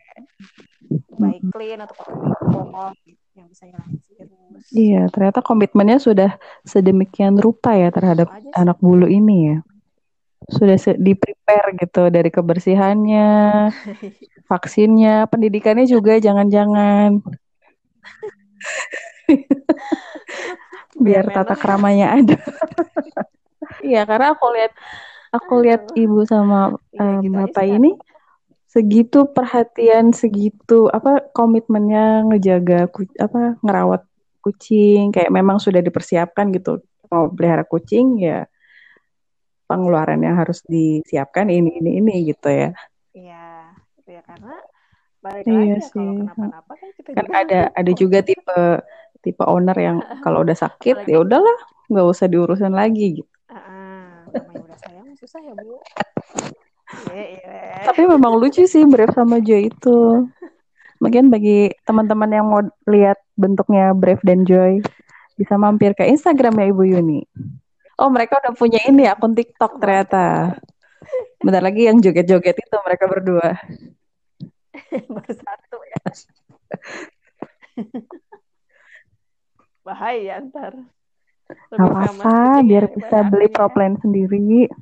baik 1.19 1.43
clean 1.51 1.81
atau 1.83 1.95
pakai 1.99 2.95
gitu 3.03 3.23
yang 3.33 3.49
bisa 3.49 3.63
ngilangin 3.65 3.99
virus. 4.05 4.65
Iya, 4.77 5.03
ternyata 5.09 5.41
komitmennya 5.41 5.99
sudah 5.99 6.31
sedemikian 6.69 7.41
rupa 7.41 7.73
ya 7.73 7.89
terhadap 7.89 8.29
anak 8.53 8.77
bulu 8.79 9.09
ini 9.09 9.57
ya. 9.57 9.57
Sudah 10.51 10.77
di 10.99 11.13
prepare 11.15 11.77
gitu 11.79 12.09
dari 12.11 12.31
kebersihannya, 12.33 13.31
vaksinnya, 14.51 15.27
pendidikannya 15.31 15.87
juga 15.87 16.19
jangan-jangan. 16.19 17.23
Biar 21.05 21.25
tata 21.31 21.55
keramanya 21.59 22.19
ada. 22.19 22.39
Iya, 23.83 24.05
karena 24.05 24.35
aku 24.35 24.47
lihat 24.53 24.73
aku 25.33 25.55
lihat 25.65 25.83
ibu 25.97 26.23
sama 26.29 26.77
um, 26.99 27.25
bapak 27.31 27.67
ini 27.67 27.95
segitu 28.69 29.29
perhatian 29.33 30.13
segitu 30.13 30.93
apa 30.93 31.25
komitmennya 31.33 32.27
ngejaga 32.27 32.91
apa 33.21 33.57
ngerawat 33.65 34.03
kucing 34.45 35.15
kayak 35.15 35.31
memang 35.31 35.61
sudah 35.61 35.81
dipersiapkan 35.85 36.53
gitu 36.53 36.81
mau 37.09 37.29
pelihara 37.29 37.69
kucing 37.69 38.19
ya 38.21 38.49
pengeluaran 39.73 40.21
yang 40.21 40.37
harus 40.37 40.61
disiapkan 40.69 41.49
ini 41.49 41.81
ini 41.81 41.91
ini 42.05 42.15
gitu 42.29 42.53
ya 42.53 42.69
iya 43.17 43.73
ya 44.05 44.21
karena 44.29 44.61
balik 45.25 45.45
iya 45.49 45.57
lagi 45.57 45.73
ya, 45.73 45.89
kalau 45.89 46.13
kenapa-napa 46.21 46.73
kan 46.77 46.89
kita 46.93 47.09
kan 47.17 47.29
ada 47.33 47.61
ada 47.73 47.93
juga 47.97 48.19
tipe 48.21 48.61
tipe 49.25 49.45
owner 49.49 49.77
yang 49.81 49.97
kalau 50.25 50.45
udah 50.45 50.57
sakit 50.57 51.09
ya 51.09 51.25
udahlah 51.25 51.57
nggak 51.89 52.05
usah 52.05 52.29
diurusin 52.29 52.77
lagi 52.77 53.25
gitu 53.25 53.33
uh, 53.49 53.57
uh, 53.57 54.05
namanya 54.37 54.61
udah 54.69 54.79
sayang 54.85 55.09
susah 55.17 55.41
ya 55.41 55.57
bu 55.57 55.81
Yeah, 57.09 57.41
yeah. 57.41 57.89
Tapi 57.89 58.05
memang 58.05 58.37
lucu 58.37 58.69
sih 58.69 58.85
Brave 58.85 59.17
sama 59.17 59.41
Joy 59.41 59.73
itu. 59.73 60.29
Mungkin 61.01 61.33
bagi 61.33 61.73
teman-teman 61.89 62.29
yang 62.29 62.47
mau 62.53 62.61
lihat 62.85 63.17
bentuknya 63.35 63.97
Brave 63.97 64.21
dan 64.23 64.45
Joy 64.45 64.85
bisa 65.41 65.57
mampir 65.57 65.97
ke 65.97 66.05
Instagram 66.05 66.61
ya 66.61 66.67
Ibu 66.69 66.83
Yuni. 66.93 67.25
Oh 68.01 68.09
mereka 68.09 68.41
udah 68.41 68.55
punya 68.57 68.81
ini 68.89 69.07
akun 69.09 69.35
TikTok 69.37 69.81
ternyata. 69.81 70.57
Bentar 71.43 71.63
lagi 71.63 71.85
yang 71.91 72.01
joget-joget 72.01 72.57
itu 72.57 72.77
mereka 72.85 73.07
berdua. 73.11 73.59
Baru 75.15 75.33
satu 75.33 75.77
ya. 75.83 76.03
Bahaya 79.87 80.41
ntar. 80.47 80.75
apa-apa, 81.77 82.65
biar 82.65 82.89
bisa 82.97 83.29
beli 83.29 83.53
propline 83.53 84.01
sendiri 84.01 84.73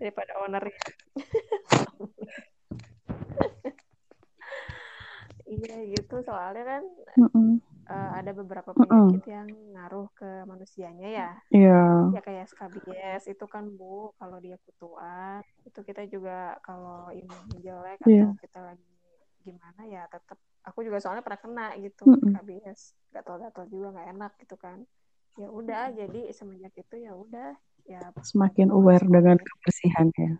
daripada 0.00 0.32
ownernya 0.40 0.80
iya 5.60 5.76
gitu 5.92 6.24
soalnya 6.24 6.64
kan 6.64 6.80
mm 7.20 7.28
-mm. 7.36 7.60
Uh, 7.90 8.22
ada 8.22 8.30
beberapa 8.30 8.70
penyakit 8.70 9.18
mm 9.18 9.26
-mm. 9.26 9.34
yang 9.34 9.48
ngaruh 9.74 10.06
ke 10.14 10.30
manusianya 10.46 11.08
ya 11.10 11.30
yeah. 11.50 12.06
ya 12.14 12.22
kayak 12.22 12.46
skabies 12.46 13.26
itu 13.26 13.44
kan 13.50 13.66
bu 13.66 14.14
kalau 14.14 14.38
dia 14.38 14.54
kutuan 14.62 15.42
itu 15.66 15.82
kita 15.82 16.06
juga 16.06 16.54
kalau 16.62 17.10
imunnya 17.10 17.58
jelek 17.58 17.98
yeah. 18.06 18.30
atau 18.30 18.38
kita 18.38 18.60
lagi 18.62 18.94
gimana 19.42 19.82
ya 19.90 20.06
tetap 20.06 20.38
aku 20.62 20.86
juga 20.86 21.02
soalnya 21.02 21.26
pernah 21.26 21.42
kena 21.42 21.66
gitu 21.82 22.06
mm 22.06 22.14
-mm. 22.14 22.30
skabies 22.30 22.80
gatal-gatal 23.10 23.66
juga 23.66 23.86
nggak 23.98 24.08
enak 24.14 24.32
gitu 24.38 24.54
kan 24.54 24.78
ya 25.34 25.48
udah 25.50 25.90
jadi 25.90 26.20
semenjak 26.30 26.74
itu 26.78 26.94
ya 26.94 27.12
udah 27.18 27.58
ya 27.90 28.00
semakin 28.22 28.70
aware 28.70 29.02
dengan 29.02 29.34
kebersihan 29.34 30.14
ya 30.14 30.38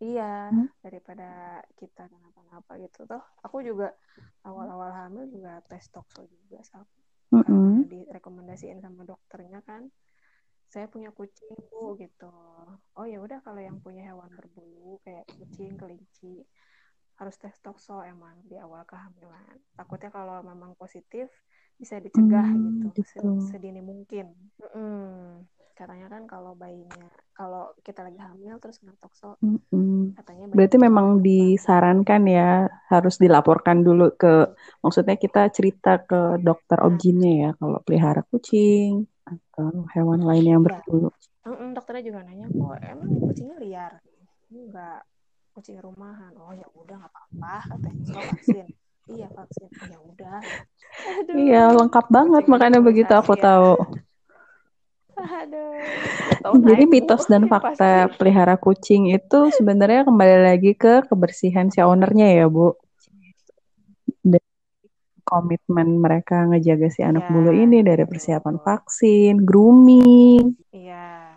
iya 0.00 0.48
hmm? 0.48 0.80
daripada 0.80 1.60
kita 1.76 2.08
kenapa-napa 2.08 2.80
gitu 2.80 3.04
toh 3.04 3.20
aku 3.44 3.60
juga 3.60 3.92
awal-awal 4.48 4.90
hamil 4.96 5.28
juga 5.28 5.60
tes 5.68 5.84
tokso 5.92 6.24
juga 6.24 6.64
sama 6.64 6.88
mm 7.36 7.42
-hmm. 7.44 7.72
direkomendasiin 7.86 8.80
sama 8.80 9.04
dokternya 9.04 9.60
kan 9.62 9.86
saya 10.70 10.86
punya 10.86 11.10
kucing 11.12 11.52
bu 11.68 11.98
gitu 12.00 12.32
oh 12.96 13.06
ya 13.06 13.18
udah 13.20 13.42
kalau 13.44 13.60
yang 13.60 13.76
punya 13.82 14.06
hewan 14.10 14.30
berbulu 14.32 15.02
kayak 15.04 15.26
kucing 15.36 15.76
kelinci 15.76 16.46
harus 17.20 17.36
tes 17.36 17.52
tokso 17.60 18.00
emang 18.00 18.40
di 18.48 18.56
awal 18.56 18.86
kehamilan 18.88 19.60
takutnya 19.76 20.08
kalau 20.08 20.40
memang 20.40 20.72
positif 20.80 21.28
bisa 21.76 22.00
dicegah 22.00 22.48
hmm, 22.48 22.92
gitu, 22.96 23.04
gitu. 23.04 23.28
sedini 23.52 23.84
mungkin 23.84 24.32
mm 24.56 25.59
katanya 25.74 26.06
kan 26.12 26.22
kalau 26.28 26.52
bayinya 26.54 27.08
kalau 27.32 27.72
kita 27.80 28.04
lagi 28.04 28.20
hamil 28.20 28.60
terus 28.60 28.78
kena 28.78 28.92
tokso 29.00 29.40
mm-hmm. 29.40 30.16
katanya 30.20 30.44
berarti 30.52 30.76
memang 30.76 31.24
disarankan 31.24 32.22
ya 32.28 32.68
harus 32.92 33.16
dilaporkan 33.16 33.80
dulu 33.80 34.12
ke 34.14 34.52
maksudnya 34.84 35.16
kita 35.16 35.48
cerita 35.50 36.00
ke 36.04 36.40
dokter 36.40 36.78
nah. 36.80 36.88
objinnya 36.88 37.32
ya 37.32 37.50
kalau 37.56 37.78
pelihara 37.80 38.22
kucing 38.28 39.08
atau 39.24 39.86
hewan 39.94 40.20
lain 40.26 40.58
yang 40.58 40.62
iya. 40.62 40.68
berbulu 40.68 41.10
mm 41.40 41.68
dokternya 41.72 42.02
juga 42.04 42.18
nanya 42.26 42.46
kok 42.52 42.76
emang 42.84 43.08
kucingnya 43.16 43.56
liar? 43.58 43.92
Enggak 44.52 45.00
kucing 45.56 45.78
rumahan. 45.80 46.32
Oh 46.36 46.52
ya 46.52 46.66
udah 46.76 46.96
nggak 47.00 47.12
apa-apa 47.12 47.54
katanya. 47.74 48.02
So 48.06 48.20
vaksin. 48.20 48.66
Iya 49.10 49.28
vaksin. 49.32 49.70
Ya 49.88 49.98
udah. 49.98 50.38
Iya 51.32 51.62
lengkap 51.74 52.06
banget 52.12 52.44
makanya 52.50 52.80
begitu 52.84 53.12
aku 53.14 53.34
ya. 53.38 53.42
tahu 53.42 53.70
Aduh. 55.20 56.64
Jadi 56.64 56.84
mitos 56.88 57.28
dan 57.28 57.46
fakta 57.46 58.08
pasti. 58.08 58.16
pelihara 58.16 58.56
kucing 58.56 59.12
itu 59.12 59.52
sebenarnya 59.52 60.08
kembali 60.08 60.36
lagi 60.40 60.72
ke 60.74 61.04
kebersihan 61.06 61.68
si 61.68 61.84
ownernya 61.84 62.32
ya, 62.40 62.46
Bu. 62.48 62.74
Dan 64.24 64.42
komitmen 65.24 66.00
mereka 66.00 66.48
ngejaga 66.48 66.88
si 66.88 67.04
anak 67.04 67.28
ya, 67.28 67.30
bulu 67.32 67.52
ini 67.52 67.84
dari 67.84 68.04
persiapan 68.08 68.56
vaksin, 68.60 69.44
grooming. 69.44 70.56
Iya. 70.72 71.30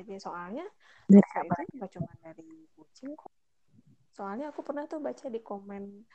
aja 0.00 0.16
soalnya 0.16 0.66
Dari 1.06 1.30
apa? 1.36 1.54
itu 1.68 1.86
cuma 2.00 2.10
dari 2.24 2.42
kucing 2.74 3.12
kok 3.14 3.30
soalnya 4.10 4.50
aku 4.50 4.60
pernah 4.66 4.88
tuh 4.90 4.98
baca 4.98 5.26
di 5.30 5.40
komen 5.44 6.08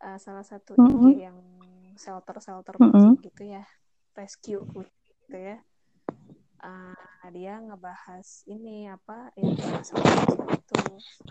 uh, 0.00 0.18
salah 0.18 0.46
satu 0.46 0.78
Mm 0.78 0.88
-hmm. 0.88 1.12
Yang 1.18 1.38
shelter-shelter 2.00 2.74
Mm 2.80 2.90
-hmm. 2.90 3.10
gitu 3.20 3.42
ya 3.44 3.64
rescue 4.16 4.62
kucing 4.64 4.99
gitu 5.30 5.38
ya 5.38 5.56
uh, 6.66 7.26
dia 7.30 7.62
ngebahas 7.62 8.26
ini 8.50 8.90
apa 8.90 9.30
yang 9.38 9.54
itu 9.54 9.94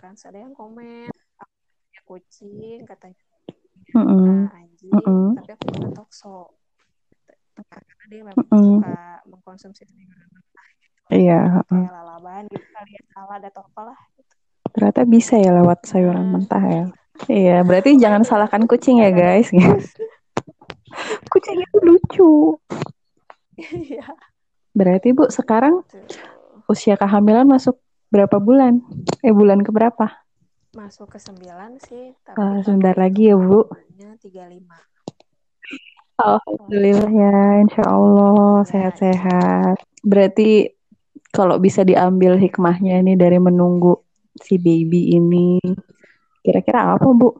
kan 0.00 0.16
ada 0.16 0.38
yang 0.40 0.56
komen 0.56 1.12
aku 1.36 2.16
kucing 2.16 2.88
katanya 2.88 3.20
mm 3.92 4.00
-hmm. 4.00 4.48
uh, 4.48 4.56
anjing 4.56 4.88
mm 4.88 5.02
-hmm. 5.04 5.28
tapi 5.36 5.50
aku 5.52 5.64
kena 5.68 5.90
tokso 5.92 6.56
karena 7.68 8.04
dia 8.08 8.20
memang 8.24 8.40
mm 8.40 8.48
-hmm. 8.48 8.64
suka 8.80 9.00
mengkonsumsi 9.28 9.84
sayuran 9.84 10.28
mentah 10.32 10.68
gitu. 10.80 10.96
Iya. 11.12 11.40
Kayak 11.68 11.92
lalaban 11.92 12.42
gitu 12.48 12.66
kali 12.72 12.90
ya 12.96 13.02
salad 13.12 13.42
atau 13.44 13.62
apalah 13.68 13.98
gitu. 14.16 14.34
Ternyata 14.72 15.00
bisa 15.04 15.34
ya 15.36 15.50
lewat 15.60 15.84
sayuran 15.84 16.24
Nah, 16.24 16.32
mentah 16.40 16.64
ya. 16.64 16.84
Iya, 17.28 17.56
berarti 17.68 18.00
jangan 18.00 18.24
salahkan 18.24 18.64
kucing 18.64 19.04
ya 19.04 19.12
guys. 19.12 19.52
kucing 21.32 21.58
itu 21.60 21.78
lucu. 21.84 22.56
Iya. 23.60 24.06
Berarti 24.70 25.12
Bu 25.12 25.26
sekarang 25.28 25.82
Tuh. 25.90 26.06
usia 26.70 26.94
kehamilan 26.94 27.46
masuk 27.46 27.78
berapa 28.10 28.38
bulan? 28.38 28.80
Eh 29.20 29.34
bulan 29.34 29.62
ke 29.66 29.70
berapa? 29.74 30.06
Masuk 30.70 31.10
ke 31.10 31.18
sembilan 31.18 31.82
sih, 31.82 32.14
tapi 32.22 32.38
kalau 32.38 32.62
sebentar 32.62 32.94
lagi 32.94 33.30
ya 33.30 33.36
Bu. 33.36 33.66
ibunya 33.66 34.14
35. 34.16 34.78
Alhamdulillah 36.20 37.10
ya, 37.10 37.38
insya 37.64 37.84
Allah 37.88 38.60
Ya, 38.62 38.68
sehat-sehat. 38.68 39.76
Berarti 40.04 40.68
kalau 41.32 41.56
bisa 41.56 41.82
diambil 41.82 42.36
hikmahnya 42.36 43.00
ini 43.00 43.16
dari 43.16 43.40
menunggu 43.40 43.98
si 44.36 44.60
baby 44.60 45.16
ini, 45.16 45.58
kira-kira 46.44 46.94
apa 46.94 47.08
Bu? 47.10 47.34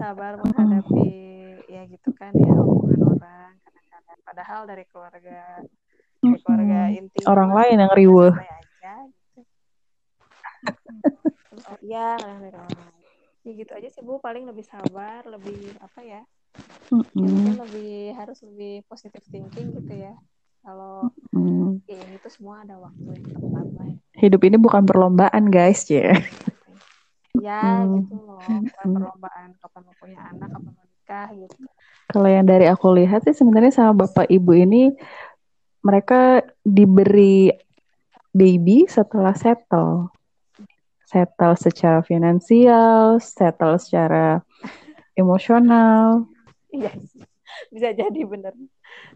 sabar 0.00 0.40
menghadapi 0.40 1.12
ya 1.68 1.84
gitu 1.84 2.10
kan 2.16 2.32
ya 2.32 2.52
kadang-kadang. 2.56 3.09
Padahal 4.30 4.62
dari 4.62 4.86
keluarga 4.86 5.58
dari 6.22 6.38
keluarga 6.38 6.78
inti 6.94 7.18
Orang 7.26 7.50
lain 7.50 7.82
yang 7.82 7.90
riweh. 7.90 8.30
aja 8.30 8.94
gitu. 9.10 9.40
Oh, 11.50 11.74
iya 11.82 12.14
dari 12.14 12.54
orang 12.54 12.78
lain. 12.78 13.02
Ya 13.42 13.50
gitu 13.58 13.72
aja 13.74 13.88
sih 13.90 14.02
Bu, 14.06 14.22
paling 14.22 14.46
lebih 14.46 14.62
sabar, 14.62 15.26
lebih 15.26 15.74
apa 15.82 15.98
ya? 15.98 16.22
Ya 17.18 17.26
mungkin 17.26 17.58
Mm-mm. 17.58 17.58
lebih 17.58 18.14
harus 18.14 18.38
lebih 18.46 18.86
positive 18.86 19.26
thinking 19.34 19.74
gitu 19.74 19.92
ya. 19.98 20.14
Kalau 20.62 21.10
Mm. 21.34 21.82
ya 21.90 21.98
ini 22.06 22.16
tuh 22.22 22.30
semua 22.30 22.62
ada 22.62 22.78
waktu 22.78 23.18
yang 23.18 23.26
tepat 23.34 23.66
lah 23.74 23.86
ya. 23.90 23.98
Hidup 24.14 24.40
ini 24.46 24.56
bukan 24.62 24.82
perlombaan 24.86 25.50
guys, 25.50 25.90
ya. 25.90 26.14
Ya 27.34 27.82
Hmm. 27.82 27.98
gitu 27.98 28.14
loh, 28.14 28.38
bukan 28.38 28.88
perlombaan 28.94 29.48
kapan 29.58 29.82
mau 29.86 29.94
punya 29.98 30.18
anak, 30.22 30.48
kapan 30.54 30.72
mau 30.76 30.86
nikah 30.86 31.28
gitu. 31.34 31.56
Kalau 32.10 32.26
yang 32.26 32.46
dari 32.46 32.66
aku 32.66 32.90
lihat 32.98 33.22
sih 33.22 33.34
sebenarnya 33.34 33.70
sama 33.70 34.06
bapak 34.06 34.26
ibu 34.26 34.50
ini 34.54 34.90
mereka 35.80 36.42
diberi 36.66 37.54
baby 38.34 38.84
setelah 38.90 39.32
settle. 39.34 40.10
Settle 41.06 41.54
secara 41.58 42.02
finansial, 42.06 43.18
settle 43.18 43.78
secara 43.78 44.42
emosional. 45.18 46.26
Iya 46.70 46.94
bisa 47.70 47.88
jadi 47.92 48.20
bener. 48.26 48.54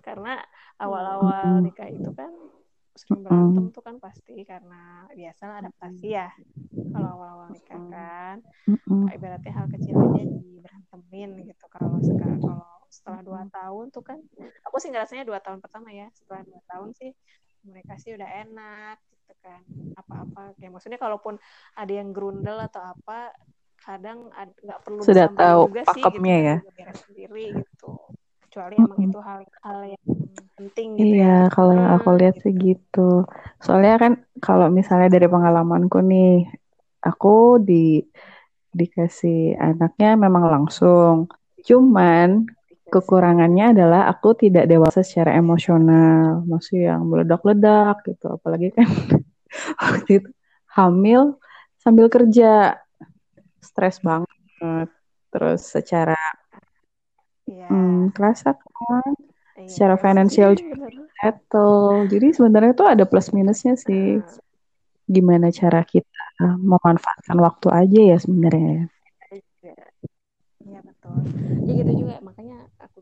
Karena 0.03 0.43
awal-awal 0.77 1.63
nikah 1.65 1.89
itu 1.89 2.11
kan 2.13 2.31
sering 2.95 3.27
berantem 3.27 3.75
tuh 3.75 3.83
kan 3.83 3.97
pasti 3.99 4.47
karena 4.47 5.09
biasalah 5.11 5.65
adaptasi 5.67 6.07
ya. 6.15 6.31
Kalau 6.95 7.09
awal-awal 7.19 7.49
nikah 7.51 7.83
kan, 7.91 8.37
ibaratnya 9.11 9.53
hal 9.55 9.67
kecil 9.71 9.99
aja 9.99 10.23
diberantemin 10.23 11.31
gitu. 11.49 11.65
Kalau 11.71 11.99
sekarang 12.03 12.39
kalau 12.39 12.74
setelah 13.05 13.21
dua 13.29 13.43
tahun 13.53 13.87
tuh 13.93 14.01
kan, 14.09 14.19
aku 14.65 14.77
sih 14.81 14.89
ngerasanya 14.89 15.25
dua 15.29 15.41
tahun 15.45 15.61
pertama 15.61 15.93
ya. 15.93 16.09
Setelah 16.17 16.41
dua 16.49 16.61
tahun 16.71 16.91
sih 16.97 17.11
komunikasi 17.61 18.07
udah 18.17 18.31
enak 18.49 18.97
gitu 19.13 19.33
kan. 19.45 19.61
Apa-apa 20.01 20.57
kayak 20.57 20.73
maksudnya 20.73 20.97
kalaupun 20.97 21.37
ada 21.77 21.93
yang 21.93 22.11
grundel 22.17 22.57
atau 22.65 22.83
apa, 22.97 23.37
kadang 23.85 24.33
ad- 24.33 24.57
nggak 24.65 24.81
perlu 24.87 25.05
Sudah 25.05 25.29
tahu 25.37 25.61
juga 25.61 25.85
sih 25.85 26.09
gitu 26.17 26.25
pakemnya 26.25 26.37
kan 26.41 26.49
ya. 26.49 26.57
sendiri 27.05 27.61
gitu. 27.61 27.93
Kecuali 28.49 28.75
emang 28.81 29.01
itu 29.05 29.19
hal 29.21 29.45
hal 29.67 29.79
yang 29.93 30.05
penting 30.57 30.89
gitu 31.05 31.15
Iya, 31.15 31.25
ya. 31.27 31.35
kalau 31.55 31.73
yang 31.79 31.91
aku 31.97 32.09
Hmm, 32.09 32.19
lihat 32.19 32.35
gitu. 32.35 32.43
sih 32.43 32.53
gitu. 32.65 32.99
Soalnya 33.65 33.93
kan 34.03 34.13
kalau 34.45 34.67
misalnya 34.79 35.09
dari 35.15 35.27
pengalamanku 35.35 35.97
nih, 36.11 36.27
aku 37.09 37.29
di 37.69 37.75
dikasih 38.79 39.39
anaknya 39.67 40.09
memang 40.25 40.45
langsung. 40.53 41.31
Cuman 41.69 42.29
kekurangannya 42.95 43.75
adalah 43.75 44.07
aku 44.07 44.39
tidak 44.39 44.71
dewasa 44.71 45.03
secara 45.03 45.35
emosional, 45.35 46.47
masih 46.47 46.87
yang 46.95 47.03
meledak-ledak 47.11 48.07
gitu. 48.07 48.39
Apalagi 48.39 48.71
kan 48.71 48.87
waktu 49.83 50.23
itu 50.23 50.31
hamil 50.79 51.43
sambil 51.83 52.07
kerja, 52.07 52.79
stres 53.59 53.99
banget. 53.99 54.89
Terus 55.35 55.67
secara 55.67 56.15
Iya. 57.45 57.69
hmm, 57.69 58.17
kerasa 58.17 58.57
kan, 58.57 59.13
Iya, 59.55 59.69
secara 59.69 59.95
finansial 60.01 60.57
juga 60.57 60.89
settle. 61.21 62.09
Jadi 62.09 62.27
sebenarnya 62.33 62.73
tuh 62.73 62.89
ada 62.89 63.05
plus 63.05 63.29
minusnya 63.37 63.77
sih. 63.77 64.19
Heeh. 64.21 64.43
Gimana 65.05 65.53
cara 65.53 65.85
kita 65.85 66.25
memanfaatkan 66.41 67.37
waktu 67.37 67.69
aja 67.69 68.01
ya 68.15 68.17
sebenarnya. 68.17 68.89
Iya. 69.61 69.75
Iya 70.65 70.81
betul. 70.81 71.17
Ya 71.69 71.73
gitu 71.85 71.93
juga 72.05 72.13
aku 72.19 72.31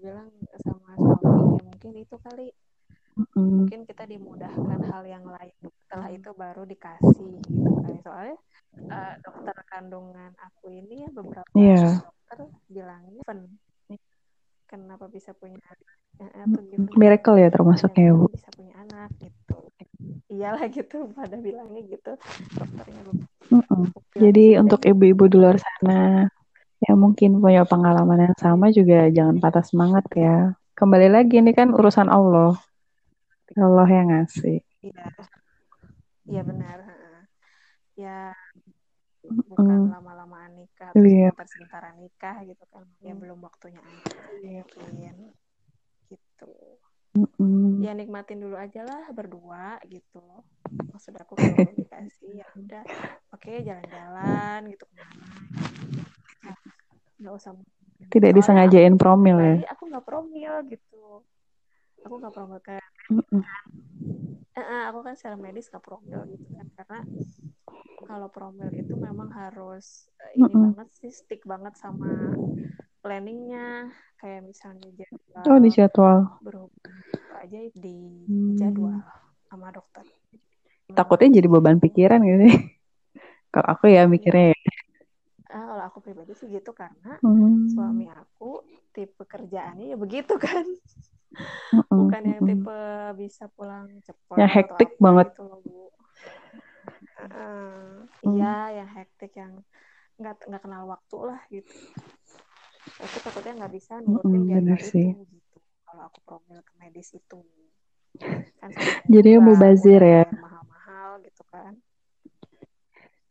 bilang 0.03 0.29
sama 0.61 0.91
suami 0.99 1.31
ya 1.55 1.63
mungkin 1.63 1.93
itu 1.97 2.17
kali 2.19 2.51
Mm, 3.37 3.69
mungkin 3.69 3.85
kita 3.85 4.09
dimudahkan 4.09 4.81
hal 4.89 5.05
yang 5.05 5.29
lain 5.29 5.53
setelah 5.85 6.09
itu 6.09 6.31
baru 6.33 6.65
dikasih 6.65 7.45
gitu 7.45 7.69
kali 7.85 7.97
soalnya 8.01 8.37
eh, 8.89 9.15
dokter 9.21 9.57
kandungan 9.69 10.33
aku 10.41 10.73
ini 10.73 11.05
ya 11.05 11.11
beberapa 11.13 11.53
Iya. 11.53 12.01
dokter 12.01 12.39
bilangnya 12.73 13.21
"Fen, 13.29 13.41
kenapa 14.65 15.05
bisa 15.13 15.37
punya 15.37 15.61
given 16.17 16.89
Miracle 16.97 17.37
ya 17.37 17.49
termasuknya 17.53 18.03
ya, 18.09 18.13
Bu. 18.17 18.27
bisa 18.33 18.49
punya 18.57 18.75
anak 18.81 19.11
gitu 19.21 19.57
iyalah 20.33 20.65
gitu 20.73 20.97
pada 21.13 21.37
bilangnya 21.37 21.83
gitu 21.85 22.13
dokternya. 22.57 23.01
Aku 23.69 24.01
bilang, 24.09 24.25
Jadi 24.25 24.45
"Ya 24.57 24.61
untuk 24.65 24.81
gitu." 24.81 24.91
ibu-ibu 24.97 25.25
di 25.29 25.37
luar 25.37 25.57
sana 25.61 26.25
yang 26.83 26.99
mungkin 26.99 27.39
punya 27.39 27.63
pengalaman 27.63 28.27
yang 28.31 28.37
sama 28.39 28.75
juga 28.75 29.07
jangan 29.11 29.39
patah 29.39 29.63
semangat 29.63 30.05
ya. 30.19 30.57
Kembali 30.75 31.09
lagi 31.13 31.39
ini 31.39 31.55
kan 31.55 31.71
urusan 31.71 32.11
Allah. 32.11 32.59
Allah 33.55 33.89
yang 33.89 34.09
ngasih. 34.11 34.59
Iya, 34.83 35.07
iya 36.27 36.43
benar. 36.43 36.79
Ya 37.95 38.33
bukan 39.23 39.87
Mm, 39.87 39.93
lama-lamaan 39.95 40.53
nikah 40.59 40.91
Iya. 40.97 41.31
sebentar-sebentaran 41.31 41.95
nikah 42.03 42.37
gitu 42.49 42.65
kan. 42.73 42.89
Ya 43.05 43.13
belum 43.15 43.39
waktunya 43.45 43.79
aja 43.79 44.11
sih 44.43 44.65
mungkin 44.75 45.17
gitu. 46.11 46.51
Mm-mm. 47.13 47.85
Ya 47.85 47.93
nikmatin 47.93 48.41
dulu 48.43 48.57
aja 48.57 48.83
lah 48.83 49.05
berdua 49.13 49.79
gitu. 49.87 50.25
Maksud 50.91 51.15
aku 51.21 51.37
kalau 51.37 51.71
dikasih 51.79 52.43
ya 52.43 52.47
udah 52.59 52.83
oke 53.31 53.53
jalan-jalan 53.63 54.73
gitu 54.73 54.85
ke 54.89 54.95
mana. 54.97 55.27
Nggak 57.23 57.35
usah 57.39 57.53
Tidak 58.13 58.29
soalnya 58.29 58.37
disengajain 58.37 58.95
aku 58.95 59.01
promil 59.01 59.37
ya. 59.41 59.55
aku 59.73 59.83
nggak 59.89 60.05
promil 60.05 60.53
gitu. 60.69 61.03
Aku 62.03 62.15
nggak 62.19 62.35
promil 62.35 62.59
kayak. 62.61 62.87
Eh, 64.53 64.61
eh, 64.61 64.83
aku 64.93 65.01
kan 65.01 65.15
secara 65.17 65.37
medis 65.41 65.73
nggak 65.73 65.81
promil 65.81 66.21
gitu 66.29 66.47
kan 66.53 66.67
karena 66.77 66.99
kalau 68.05 68.29
promil 68.29 68.69
itu 68.69 68.95
memang 69.01 69.33
harus 69.33 70.11
eh, 70.21 70.45
ini 70.45 70.53
banget 70.53 70.89
sih 70.93 71.09
stick 71.09 71.41
banget 71.49 71.73
sama 71.81 72.37
planningnya 73.01 73.89
kayak 74.21 74.45
misalnya 74.45 74.93
Oh 75.49 75.57
jadwal 75.57 75.57
di 75.59 75.71
jadwal. 75.73 76.19
berhubung 76.45 76.95
aja 77.41 77.59
di 77.73 77.97
Hmm. 78.29 78.61
jadwal 78.61 79.01
sama 79.49 79.73
dokter 79.73 80.05
Takutnya 80.93 81.41
jadi 81.41 81.49
beban 81.49 81.81
pikiran 81.81 82.21
gitu. 82.21 82.45
Kalau 83.53 83.67
aku 83.73 83.85
ya 83.89 84.05
mikirnya 84.05 84.53
ya. 84.53 84.59
Ah, 85.53 85.65
kalau 85.69 85.85
aku 85.85 85.99
pribadi 86.01 86.33
sih 86.33 86.49
gitu 86.49 86.73
karena 86.73 87.21
Hmm. 87.21 87.69
suami 87.69 88.09
aku 88.09 88.65
tipe 88.97 89.21
kerjaannya 89.29 89.93
ya 89.93 89.97
begitu 90.01 90.35
kan 90.41 90.65
Mm-mm. 91.73 92.09
bukan 92.09 92.23
yang 92.25 92.41
tipe 92.45 92.79
bisa 93.21 93.53
pulang 93.53 93.89
cepat 94.01 94.37
Yang 94.41 94.51
hektik 94.57 94.91
banget. 94.97 95.29
gitu 95.37 95.43
loh 95.45 95.61
bu 95.61 95.93
Heeh. 97.21 98.09
Hmm. 98.25 98.33
iya 98.37 98.83
yang 98.83 98.89
hektik 98.97 99.33
yang 99.37 99.53
nggak 100.17 100.41
nggak 100.49 100.63
kenal 100.65 100.89
waktu 100.89 101.17
lah 101.21 101.41
gitu 101.53 101.73
aku 102.97 103.17
takutnya 103.25 103.53
nggak 103.61 103.73
bisa 103.77 103.93
nurutin 104.01 104.43
jadwal 104.49 104.57
bener 104.57 104.81
itu 104.81 104.89
sih. 104.89 105.09
gitu 105.29 105.57
kalau 105.85 106.03
aku 106.09 106.19
promil 106.25 106.61
ke 106.65 106.73
medis 106.81 107.13
itu 107.13 107.39
kan 108.61 108.73
nggak 108.73 109.41
mubazir 109.45 110.01
udah 110.01 110.09
ya. 110.23 110.25
mahal-mahal 110.41 111.21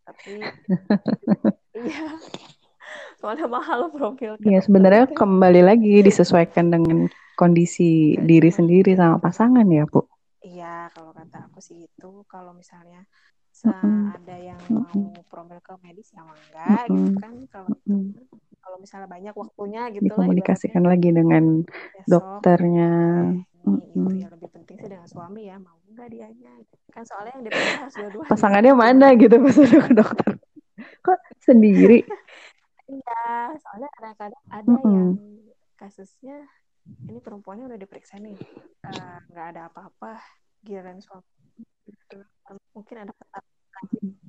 tapi 0.06 0.38
iya. 1.76 2.08
Soalnya 3.22 3.46
mahal 3.46 3.94
profil 3.94 4.34
Iya 4.42 4.60
sebenarnya 4.66 5.06
kembali 5.14 5.62
lagi 5.62 6.02
disesuaikan 6.02 6.74
dengan 6.74 7.06
kondisi 7.38 8.18
diri 8.18 8.50
sendiri 8.50 8.98
sama 8.98 9.22
pasangan 9.22 9.66
ya 9.70 9.86
bu. 9.86 10.02
Iya 10.42 10.90
kalau 10.98 11.14
kata 11.14 11.50
aku 11.50 11.62
sih 11.62 11.86
itu 11.86 12.10
kalau 12.26 12.58
misalnya 12.58 13.06
mm 13.62 14.18
ada 14.18 14.36
yang 14.42 14.58
mm 14.58 15.14
mau 15.14 15.22
profil 15.30 15.62
ke 15.62 15.74
medis 15.86 16.10
ya 16.10 16.26
enggak 16.26 16.90
mm 16.90 16.98
gitu 16.98 17.12
kan. 17.22 17.34
Kalau 17.54 17.70
mm 17.86 18.10
kalau 18.62 18.78
misalnya 18.78 19.10
banyak 19.10 19.34
waktunya 19.34 19.90
gitu 19.90 20.06
dikomunikasikan 20.06 20.86
lah, 20.86 20.94
lagi 20.94 21.10
dengan 21.10 21.66
besok, 21.66 22.06
dokternya. 22.10 22.94
Ini 23.62 23.70
mm 23.70 23.74
-mm. 23.74 24.06
itu 24.06 24.18
ya 24.22 24.28
lebih 24.34 24.50
penting 24.54 24.76
sih 24.82 24.90
dengan 24.90 25.08
suami 25.10 25.50
ya 25.50 25.58
mau 25.62 25.78
enggak 25.90 26.10
dianya? 26.10 26.54
Kan 26.90 27.04
soalnya 27.06 27.38
yang 27.38 27.44
diperiksa 27.46 27.78
harus 27.86 27.96
dua-dua 27.98 28.24
pasangannya 28.30 28.74
mana 28.74 29.14
gitu 29.18 29.36
pas 29.46 29.58
ke 29.58 29.94
dokter 29.94 30.42
kok 31.06 31.20
sendiri? 31.42 32.06
Iya 32.92 33.56
soalnya 33.64 33.90
kadang-kadang 33.96 34.44
ada 34.52 34.68
mm 34.68 34.80
-mm. 34.84 34.92
yang 34.92 35.12
kasusnya 35.80 36.38
ini 37.08 37.20
perempuannya 37.24 37.72
udah 37.72 37.80
diperiksa 37.80 38.20
nih. 38.20 38.36
Nggak 39.32 39.46
uh, 39.48 39.52
ada 39.56 39.62
apa-apa 39.72 40.20
giliran 40.62 41.00
suami 41.02 41.26
mungkin 42.76 42.96
ada 43.08 43.14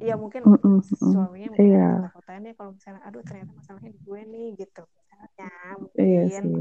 iya 0.01 0.15
mungkin 0.17 0.49
mm 0.49 0.59
-mm, 0.59 0.79
suaminya 1.13 1.49
mungkin 1.53 1.67
iya. 1.69 1.89
ada 1.93 2.09
ketakutannya 2.09 2.53
kalau 2.57 2.71
misalnya 2.73 3.01
aduh 3.05 3.23
ternyata 3.23 3.53
masalahnya 3.53 3.91
di 3.93 4.01
gue 4.01 4.21
nih 4.25 4.47
gitu. 4.57 4.83
Misalnya 4.87 5.51
mungkin. 5.77 5.99
iya 6.03 6.23
sih. 6.31 6.55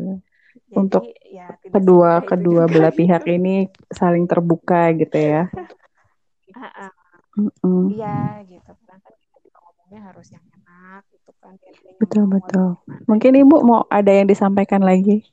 Jadi, 0.52 0.76
untuk 0.76 1.04
ya, 1.32 1.48
kedua 1.72 2.12
kedua 2.28 2.64
belah 2.68 2.92
pihak 2.92 3.24
ini 3.39 3.72
saling 3.88 4.28
terbuka 4.28 4.92
gitu 5.00 5.16
ya. 5.16 5.48
Uh, 6.52 6.66
uh, 6.68 6.92
mm 7.39 7.52
-mm. 7.64 7.84
iya 7.96 8.44
gitu. 8.44 8.72
Kan 8.84 9.00
ngomongnya 9.92 10.08
harus 10.08 10.28
yang 10.32 10.46
enak 10.56 11.04
gitu 11.12 11.32
kan 11.44 11.54
betul 12.00 12.24
betul 12.32 12.68
mungkin 13.12 13.36
ibu 13.36 13.60
mau 13.60 13.84
ada 13.92 14.08
yang 14.08 14.24
disampaikan 14.32 14.80
lagi 14.80 15.28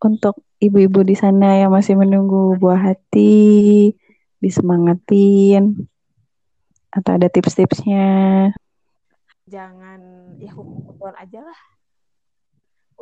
untuk 0.00 0.40
ibu-ibu 0.56 1.04
di 1.04 1.12
sana 1.12 1.60
yang 1.60 1.68
masih 1.68 1.92
menunggu 2.00 2.56
buah 2.56 2.80
hati, 2.80 3.92
disemangatin, 4.40 5.76
atau 6.88 7.10
ada 7.20 7.28
tips-tipsnya? 7.28 8.48
Jangan 9.44 10.00
ya 10.40 10.56
husnudon 10.56 11.12
aja 11.20 11.44
lah. 11.44 11.60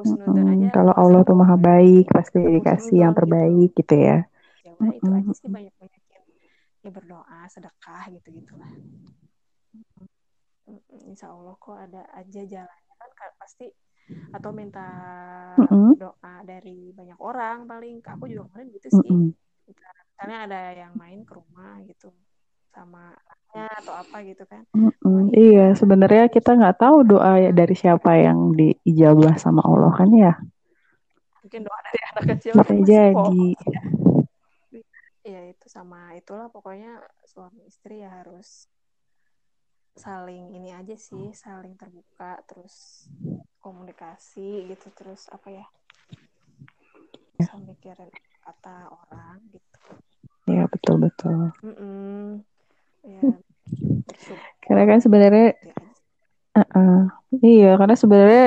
Hmm. 0.02 0.74
Kalau 0.74 0.94
Allah 0.98 1.22
tuh 1.22 1.38
maha 1.38 1.54
baik, 1.54 2.10
pasti 2.10 2.42
dikasih 2.42 3.06
yang 3.06 3.14
gitu. 3.14 3.22
terbaik 3.22 3.70
gitu, 3.78 3.78
gitu 3.86 3.94
ya. 3.94 4.18
Ya 4.66 4.74
udah 4.74 4.90
itu 4.98 5.10
aja 5.14 5.32
sih 5.38 5.46
banyak-banyakin 5.46 6.22
ya 6.82 6.90
berdoa, 6.90 7.46
sedekah 7.46 8.10
gitu-gitu 8.10 8.58
lah. 8.58 8.74
Insya 11.08 11.32
Allah 11.32 11.54
kok 11.56 11.76
ada 11.76 12.02
aja 12.14 12.42
jalannya. 12.44 12.94
Kan 12.98 13.30
pasti 13.40 13.66
atau 14.32 14.50
minta 14.52 14.88
mm 15.56 15.66
-hmm. 15.68 15.88
doa 16.00 16.34
dari 16.44 16.92
banyak 16.96 17.18
orang 17.20 17.68
paling. 17.68 18.00
Aku 18.04 18.24
juga 18.28 18.48
kemarin 18.48 18.68
gitu 18.76 18.88
sih. 19.00 19.10
Mm 19.10 19.32
-hmm. 19.32 19.32
misalnya 20.08 20.38
ada 20.50 20.60
yang 20.74 20.92
main 20.96 21.22
ke 21.22 21.32
rumah 21.36 21.78
gitu 21.84 22.10
sama 22.72 23.12
anaknya 23.14 23.66
atau 23.84 23.94
apa 23.96 24.16
gitu 24.24 24.44
kan. 24.48 24.62
Mm 24.72 24.92
-hmm. 24.92 25.22
iya 25.36 25.66
sebenarnya 25.76 26.24
kita 26.32 26.56
nggak 26.56 26.78
tahu 26.80 27.04
doa 27.04 27.52
dari 27.52 27.74
siapa 27.76 28.16
yang 28.16 28.56
diijabah 28.56 29.36
sama 29.36 29.60
Allah 29.64 29.92
kan 29.92 30.10
ya? 30.14 30.34
Mungkin 31.44 31.60
doa 31.64 31.78
dari 31.84 32.00
anak 32.12 32.24
kecil 32.36 32.52
bisa 32.56 32.74
jadi. 32.84 33.44
Ya 35.28 35.40
itu 35.44 35.66
sama 35.68 36.16
itulah 36.16 36.48
pokoknya 36.48 37.04
suami 37.28 37.68
istri 37.68 38.00
ya 38.00 38.08
harus 38.08 38.64
saling 39.98 40.54
ini 40.54 40.70
aja 40.70 40.94
sih 40.94 41.34
saling 41.34 41.74
terbuka 41.74 42.38
terus 42.46 43.06
komunikasi 43.58 44.70
gitu 44.70 44.88
terus 44.94 45.26
apa 45.34 45.50
ya 45.50 45.66
bisa 47.34 47.54
mikirin 47.58 48.10
kata 48.42 48.88
orang 48.88 49.38
gitu. 49.50 49.78
Ya 50.48 50.64
betul 50.70 51.02
betul. 51.02 51.50
Mm 51.60 51.74
-mm. 51.74 52.22
ya 53.04 53.20
karena 54.64 54.82
kan 54.88 54.98
sebenarnya 55.04 55.48
uh 56.56 56.60
-uh. 56.62 57.00
iya 57.44 57.76
karena 57.76 57.96
sebenarnya 57.98 58.46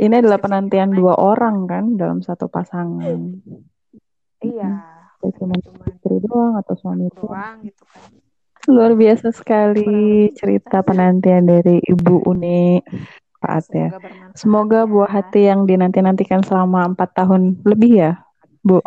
ini 0.00 0.14
adalah 0.14 0.40
penantian 0.40 0.94
dua 0.94 1.18
orang 1.18 1.66
kan 1.66 1.84
dalam 1.98 2.22
satu 2.22 2.46
pasangan. 2.46 3.42
Iya. 4.40 4.70
Cuma 5.18 5.54
istri 5.90 6.16
doang 6.22 6.54
atau 6.56 6.74
suami 6.78 7.10
doang 7.10 7.66
gitu 7.66 7.82
kan 7.82 8.27
Luar 8.68 8.92
biasa 8.92 9.32
sekali 9.32 10.28
cerita 10.36 10.84
penantian 10.84 11.48
dari 11.48 11.80
Ibu 11.80 12.28
Uni 12.28 12.76
Pak 13.40 13.72
ya. 13.72 13.88
Semoga 14.36 14.84
buah 14.84 15.08
hati 15.08 15.48
yang 15.48 15.64
dinanti-nantikan 15.64 16.44
selama 16.44 16.84
empat 16.92 17.16
tahun 17.16 17.64
lebih 17.64 17.92
ya, 17.96 18.12
Bu. 18.60 18.84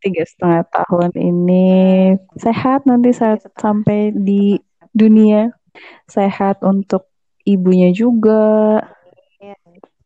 Tiga 0.00 0.24
setengah 0.24 0.64
tahun 0.72 1.12
ini 1.12 1.66
sehat 2.40 2.88
nanti 2.88 3.12
saat 3.12 3.44
sampai 3.60 4.16
di 4.16 4.56
dunia. 4.96 5.52
Sehat 6.08 6.64
untuk 6.64 7.10
ibunya 7.44 7.92
juga. 7.92 8.80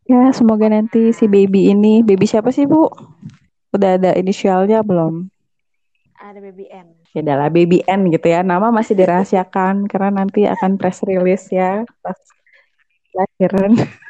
Ya, 0.08 0.34
semoga 0.34 0.66
nanti 0.66 1.14
si 1.14 1.30
baby 1.30 1.70
ini, 1.70 2.02
baby 2.02 2.26
siapa 2.26 2.50
sih, 2.50 2.66
Bu? 2.66 2.90
Udah 3.70 4.02
ada 4.02 4.18
inisialnya 4.18 4.82
belum? 4.82 5.30
Ada 6.18 6.42
baby 6.42 6.66
N 6.74 6.97
ya 7.16 7.20
adalah 7.24 7.48
BBN 7.48 8.12
gitu 8.12 8.26
ya 8.28 8.44
nama 8.44 8.68
masih 8.68 8.94
dirahasiakan 8.94 9.88
karena 9.88 10.24
nanti 10.24 10.44
akan 10.44 10.76
press 10.76 11.00
release 11.04 11.48
ya 11.48 11.82
pas 12.04 12.18
lahiran 13.16 13.72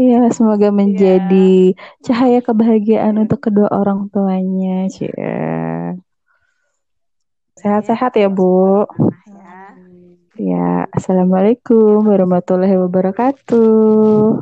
Ya, 0.00 0.32
semoga 0.32 0.72
menjadi 0.72 1.76
yeah. 1.76 2.00
cahaya 2.00 2.40
kebahagiaan 2.40 3.20
untuk 3.20 3.44
kedua 3.44 3.68
orang 3.68 4.08
tuanya. 4.08 4.88
Cia. 4.88 5.92
Sehat-sehat 7.60 8.16
ya, 8.16 8.32
Bu. 8.32 8.88
Ya. 9.28 9.60
ya, 10.40 10.88
Assalamualaikum 10.88 12.00
warahmatullahi 12.08 12.80
wabarakatuh. 12.80 14.40